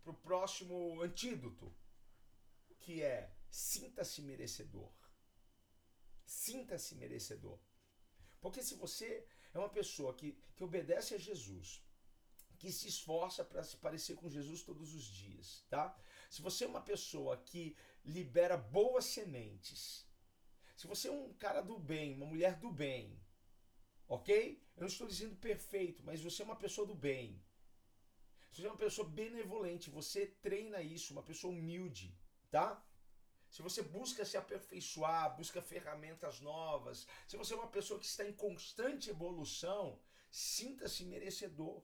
pro 0.03 0.15
próximo 0.15 1.03
antídoto, 1.03 1.75
que 2.79 3.03
é 3.03 3.33
sinta-se 3.51 4.23
merecedor. 4.23 4.93
Sinta-se 6.27 6.95
merecedor. 6.97 7.59
Porque 8.41 8.63
se 8.63 8.75
você 8.75 9.27
é 9.55 9.59
uma 9.59 9.69
pessoa 9.69 10.13
que, 10.13 10.39
que 10.55 10.65
obedece 10.65 11.15
a 11.15 11.19
Jesus, 11.19 11.83
que 12.59 12.73
se 12.73 12.89
esforça 12.89 13.45
para 13.45 13.63
se 13.63 13.77
parecer 13.77 14.17
com 14.17 14.29
Jesus 14.29 14.63
todos 14.63 14.95
os 14.95 15.05
dias, 15.05 15.65
tá? 15.69 15.97
Se 16.29 16.43
você 16.43 16.65
é 16.65 16.69
uma 16.69 16.81
pessoa 16.81 17.37
que 17.37 17.77
libera 18.05 18.57
boas 18.57 19.05
sementes, 19.05 20.07
se 20.77 20.87
você 20.87 21.09
é 21.09 21.13
um 21.13 21.33
cara 21.35 21.63
do 21.63 21.79
bem, 21.79 22.15
uma 22.15 22.27
mulher 22.27 22.59
do 22.59 22.71
bem, 22.71 23.19
ok? 24.09 24.63
Eu 24.77 24.81
não 24.81 24.89
estou 24.89 25.07
dizendo 25.07 25.37
perfeito, 25.37 26.03
mas 26.05 26.21
você 26.21 26.43
é 26.43 26.45
uma 26.45 26.57
pessoa 26.57 26.87
do 26.87 26.95
bem. 26.95 27.43
Se 28.51 28.61
você 28.61 28.69
é 28.69 28.71
uma 28.71 28.77
pessoa 28.77 29.09
benevolente, 29.09 29.91
você 29.91 30.27
treina 30.27 30.81
isso, 30.83 31.13
uma 31.13 31.23
pessoa 31.23 31.53
humilde, 31.53 32.17
tá? 32.51 32.86
Se 33.57 33.63
você 33.63 33.83
busca 33.83 34.23
se 34.23 34.37
aperfeiçoar, 34.37 35.35
busca 35.35 35.63
ferramentas 35.63 36.41
novas, 36.43 37.07
se 37.27 37.39
você 37.39 37.55
é 37.55 37.57
uma 37.57 37.71
pessoa 37.71 37.99
que 37.99 38.05
está 38.05 38.23
em 38.23 38.35
constante 38.35 39.09
evolução, 39.09 39.99
sinta-se 40.31 41.07
merecedor. 41.07 41.83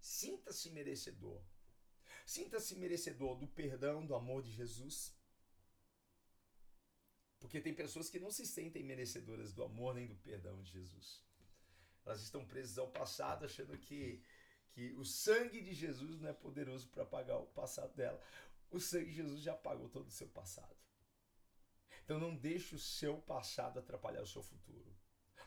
Sinta-se 0.00 0.70
merecedor. 0.70 1.42
Sinta-se 2.24 2.76
merecedor 2.76 3.36
do 3.36 3.46
perdão, 3.46 4.06
do 4.06 4.14
amor 4.14 4.42
de 4.42 4.50
Jesus. 4.52 5.14
Porque 7.38 7.60
tem 7.60 7.74
pessoas 7.74 8.08
que 8.08 8.18
não 8.18 8.30
se 8.30 8.46
sentem 8.46 8.82
merecedoras 8.82 9.52
do 9.52 9.64
amor 9.64 9.96
nem 9.96 10.06
do 10.06 10.16
perdão 10.16 10.62
de 10.62 10.70
Jesus. 10.70 11.22
Elas 12.06 12.22
estão 12.22 12.42
presas 12.42 12.78
ao 12.78 12.88
passado, 12.88 13.44
achando 13.44 13.76
que, 13.76 14.22
que 14.70 14.94
o 14.94 15.04
sangue 15.04 15.60
de 15.60 15.74
Jesus 15.74 16.18
não 16.18 16.30
é 16.30 16.32
poderoso 16.32 16.88
para 16.88 17.02
apagar 17.02 17.38
o 17.38 17.48
passado 17.48 17.94
dela. 17.94 18.18
O 18.70 18.80
sangue 18.80 19.06
de 19.06 19.16
Jesus 19.16 19.40
já 19.42 19.52
apagou 19.52 19.88
todo 19.88 20.08
o 20.08 20.10
seu 20.10 20.28
passado. 20.28 20.76
Então 22.04 22.18
não 22.20 22.36
deixe 22.36 22.74
o 22.74 22.78
seu 22.78 23.18
passado 23.22 23.78
atrapalhar 23.78 24.22
o 24.22 24.26
seu 24.26 24.42
futuro. 24.42 24.96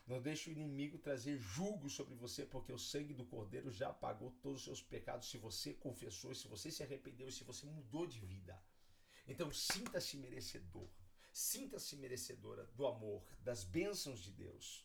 Não 0.06 0.20
deixe 0.20 0.50
o 0.50 0.52
inimigo 0.52 0.98
trazer 0.98 1.38
julgo 1.38 1.88
sobre 1.88 2.14
você, 2.14 2.44
porque 2.44 2.72
o 2.72 2.78
sangue 2.78 3.14
do 3.14 3.24
Cordeiro 3.24 3.70
já 3.70 3.90
apagou 3.90 4.32
todos 4.42 4.60
os 4.60 4.64
seus 4.64 4.82
pecados 4.82 5.30
se 5.30 5.38
você 5.38 5.72
confessou, 5.72 6.34
se 6.34 6.48
você 6.48 6.70
se 6.70 6.82
arrependeu, 6.82 7.30
se 7.30 7.44
você 7.44 7.64
mudou 7.66 8.06
de 8.06 8.18
vida. 8.18 8.60
Então 9.26 9.52
sinta-se 9.52 10.16
merecedor. 10.16 10.88
Sinta-se 11.32 11.96
merecedora 11.96 12.64
do 12.74 12.86
amor, 12.86 13.24
das 13.40 13.62
bênçãos 13.62 14.20
de 14.20 14.32
Deus. 14.32 14.84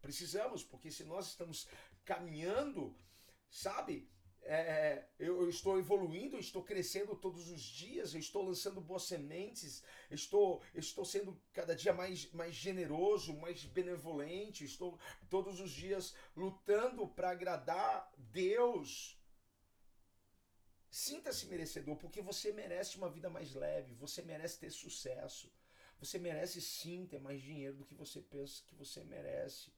Precisamos, 0.00 0.62
porque 0.62 0.90
se 0.90 1.04
nós 1.04 1.26
estamos 1.26 1.66
caminhando, 2.04 2.96
sabe, 3.50 4.08
é, 4.48 4.54
é, 4.54 5.08
eu, 5.18 5.42
eu, 5.42 5.48
estou 5.48 5.76
evoluindo, 5.76 6.38
estou 6.38 6.62
crescendo 6.62 7.16
todos 7.16 7.50
os 7.50 7.60
dias, 7.60 8.14
eu 8.14 8.20
estou 8.20 8.42
lançando 8.42 8.80
boas 8.80 9.02
sementes, 9.02 9.82
estou, 10.08 10.62
estou 10.72 11.04
sendo 11.04 11.40
cada 11.52 11.74
dia 11.74 11.92
mais, 11.92 12.30
mais 12.32 12.54
generoso, 12.54 13.36
mais 13.36 13.64
benevolente, 13.64 14.64
estou 14.64 14.98
todos 15.28 15.60
os 15.60 15.70
dias 15.70 16.14
lutando 16.36 17.08
para 17.08 17.30
agradar 17.30 18.08
Deus. 18.16 19.18
Sinta-se 20.88 21.46
merecedor, 21.46 21.96
porque 21.96 22.22
você 22.22 22.52
merece 22.52 22.96
uma 22.96 23.10
vida 23.10 23.28
mais 23.28 23.52
leve, 23.52 23.94
você 23.94 24.22
merece 24.22 24.60
ter 24.60 24.70
sucesso, 24.70 25.52
você 25.98 26.18
merece 26.20 26.60
sim 26.60 27.04
ter 27.04 27.18
mais 27.18 27.42
dinheiro 27.42 27.76
do 27.76 27.84
que 27.84 27.94
você 27.94 28.20
pensa 28.20 28.62
que 28.64 28.76
você 28.76 29.02
merece. 29.02 29.75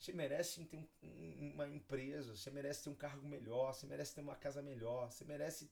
Você 0.00 0.14
merece 0.14 0.64
ter 0.64 0.78
um, 0.78 1.52
uma 1.52 1.68
empresa, 1.68 2.34
você 2.34 2.50
merece 2.50 2.84
ter 2.84 2.88
um 2.88 2.94
cargo 2.94 3.28
melhor, 3.28 3.74
você 3.74 3.86
merece 3.86 4.14
ter 4.14 4.22
uma 4.22 4.34
casa 4.34 4.62
melhor, 4.62 5.12
você 5.12 5.26
merece, 5.26 5.70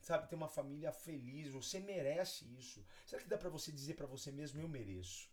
sabe, 0.00 0.28
ter 0.28 0.34
uma 0.34 0.48
família 0.48 0.90
feliz, 0.92 1.52
você 1.52 1.78
merece 1.78 2.52
isso. 2.58 2.84
Será 3.06 3.22
que 3.22 3.28
dá 3.28 3.38
para 3.38 3.48
você 3.48 3.70
dizer 3.70 3.94
para 3.94 4.08
você 4.08 4.32
mesmo, 4.32 4.60
eu 4.60 4.68
mereço? 4.68 5.30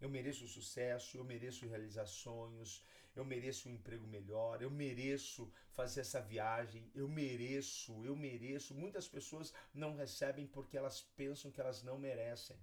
Eu 0.00 0.08
mereço 0.08 0.46
sucesso, 0.46 1.18
eu 1.18 1.24
mereço 1.24 1.66
realizar 1.66 2.06
sonhos, 2.06 2.84
eu 3.16 3.24
mereço 3.24 3.68
um 3.68 3.72
emprego 3.72 4.06
melhor, 4.06 4.62
eu 4.62 4.70
mereço 4.70 5.52
fazer 5.72 6.02
essa 6.02 6.20
viagem, 6.20 6.88
eu 6.94 7.08
mereço, 7.08 8.04
eu 8.04 8.14
mereço. 8.14 8.72
Muitas 8.72 9.08
pessoas 9.08 9.52
não 9.74 9.96
recebem 9.96 10.46
porque 10.46 10.78
elas 10.78 11.02
pensam 11.16 11.50
que 11.50 11.60
elas 11.60 11.82
não 11.82 11.98
merecem. 11.98 12.56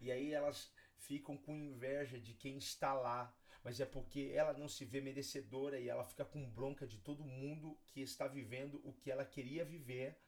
E 0.00 0.10
aí 0.10 0.32
elas 0.32 0.72
ficam 0.96 1.36
com 1.36 1.56
inveja 1.56 2.18
de 2.18 2.34
quem 2.34 2.58
está 2.58 2.92
lá, 2.92 3.32
mas 3.64 3.80
é 3.80 3.86
porque 3.86 4.32
ela 4.34 4.52
não 4.52 4.68
se 4.68 4.84
vê 4.84 5.00
merecedora 5.00 5.78
e 5.78 5.88
ela 5.88 6.04
fica 6.04 6.24
com 6.24 6.48
bronca 6.50 6.86
de 6.86 6.98
todo 6.98 7.24
mundo 7.24 7.78
que 7.86 8.00
está 8.00 8.26
vivendo 8.26 8.80
o 8.84 8.92
que 8.92 9.10
ela 9.10 9.24
queria 9.24 9.64
viver, 9.64 10.18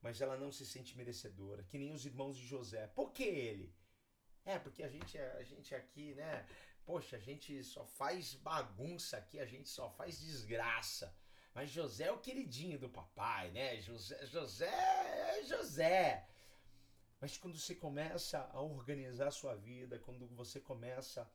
mas 0.00 0.20
ela 0.20 0.36
não 0.36 0.50
se 0.50 0.66
sente 0.66 0.96
merecedora, 0.96 1.62
que 1.62 1.78
nem 1.78 1.92
os 1.92 2.04
irmãos 2.04 2.36
de 2.36 2.46
José. 2.46 2.88
Por 2.88 3.12
que 3.12 3.22
ele? 3.22 3.72
É, 4.44 4.58
porque 4.58 4.82
a 4.82 4.88
gente, 4.88 5.16
a 5.16 5.42
gente 5.44 5.74
aqui, 5.74 6.14
né? 6.14 6.44
Poxa, 6.84 7.16
a 7.16 7.20
gente 7.20 7.62
só 7.62 7.86
faz 7.86 8.34
bagunça 8.34 9.16
aqui, 9.16 9.38
a 9.38 9.46
gente 9.46 9.68
só 9.68 9.88
faz 9.90 10.18
desgraça. 10.18 11.14
Mas 11.54 11.70
José 11.70 12.04
é 12.04 12.12
o 12.12 12.18
queridinho 12.18 12.78
do 12.78 12.88
papai, 12.88 13.50
né? 13.52 13.80
José, 13.80 14.26
José 14.26 14.66
é 14.66 15.44
José. 15.44 16.26
Mas 17.20 17.38
quando 17.38 17.56
você 17.56 17.76
começa 17.76 18.40
a 18.52 18.60
organizar 18.60 19.28
a 19.28 19.30
sua 19.30 19.54
vida, 19.54 20.00
quando 20.00 20.26
você 20.28 20.58
começa 20.58 21.30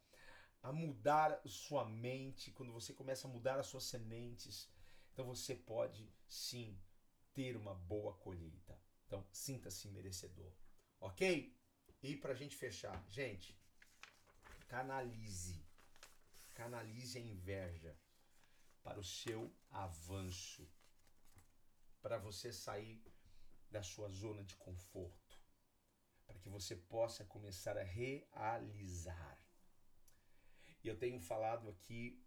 a 0.61 0.71
mudar 0.71 1.41
sua 1.45 1.85
mente, 1.85 2.51
quando 2.51 2.73
você 2.73 2.93
começa 2.93 3.27
a 3.27 3.31
mudar 3.31 3.59
as 3.59 3.67
suas 3.67 3.83
sementes, 3.83 4.69
então 5.13 5.25
você 5.25 5.55
pode 5.55 6.11
sim 6.27 6.79
ter 7.33 7.55
uma 7.55 7.73
boa 7.73 8.13
colheita. 8.15 8.79
Então 9.05 9.25
sinta-se 9.31 9.87
merecedor, 9.89 10.51
ok? 10.99 11.55
E 12.03 12.15
para 12.15 12.33
a 12.33 12.35
gente 12.35 12.55
fechar, 12.55 13.03
gente, 13.09 13.57
canalize, 14.67 15.65
canalize 16.53 17.17
a 17.17 17.21
inveja 17.21 17.97
para 18.83 18.99
o 18.99 19.03
seu 19.03 19.51
avanço, 19.69 20.69
para 22.01 22.17
você 22.17 22.51
sair 22.51 23.01
da 23.69 23.83
sua 23.83 24.09
zona 24.09 24.43
de 24.43 24.55
conforto, 24.55 25.39
para 26.25 26.39
que 26.39 26.49
você 26.49 26.75
possa 26.75 27.25
começar 27.25 27.77
a 27.77 27.83
realizar 27.83 29.39
e 30.83 30.87
eu 30.87 30.97
tenho 30.97 31.19
falado 31.19 31.69
aqui 31.69 32.23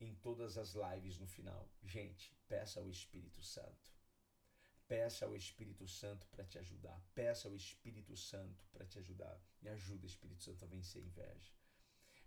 em 0.00 0.14
todas 0.14 0.58
as 0.58 0.74
lives 0.74 1.18
no 1.18 1.26
final. 1.26 1.68
Gente, 1.82 2.34
peça 2.46 2.80
ao 2.80 2.88
Espírito 2.88 3.42
Santo. 3.42 3.96
Peça 4.86 5.24
ao 5.24 5.34
Espírito 5.34 5.86
Santo 5.88 6.26
para 6.28 6.44
te 6.44 6.58
ajudar. 6.58 7.00
Peça 7.14 7.48
ao 7.48 7.56
Espírito 7.56 8.16
Santo 8.16 8.64
para 8.72 8.86
te 8.86 8.98
ajudar. 8.98 9.40
Me 9.60 9.70
ajuda, 9.70 10.06
Espírito 10.06 10.42
Santo, 10.42 10.64
a 10.64 10.68
vencer 10.68 11.02
a 11.02 11.06
inveja. 11.06 11.52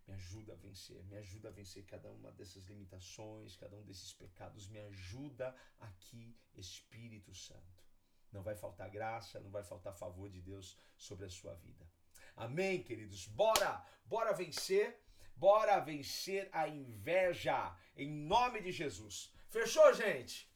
Me 0.05 0.13
ajuda 0.13 0.53
a 0.53 0.55
vencer. 0.55 1.03
Me 1.05 1.15
ajuda 1.17 1.49
a 1.49 1.51
vencer 1.51 1.85
cada 1.85 2.11
uma 2.11 2.31
dessas 2.31 2.63
limitações, 2.65 3.55
cada 3.55 3.77
um 3.77 3.83
desses 3.83 4.11
pecados. 4.11 4.67
Me 4.67 4.79
ajuda 4.79 5.55
aqui, 5.79 6.37
Espírito 6.53 7.33
Santo. 7.33 7.83
Não 8.31 8.43
vai 8.43 8.55
faltar 8.55 8.89
graça, 8.89 9.39
não 9.39 9.49
vai 9.49 9.63
faltar 9.63 9.93
favor 9.93 10.29
de 10.29 10.41
Deus 10.41 10.77
sobre 10.97 11.25
a 11.25 11.29
sua 11.29 11.55
vida. 11.55 11.89
Amém, 12.35 12.83
queridos? 12.83 13.27
Bora! 13.27 13.85
Bora 14.05 14.33
vencer! 14.33 14.99
Bora 15.39 15.79
vencer 15.79 16.49
a 16.51 16.67
inveja 16.67 17.73
em 17.95 18.11
nome 18.11 18.59
de 18.59 18.73
Jesus. 18.73 19.33
Fechou, 19.47 19.93
gente? 19.93 20.48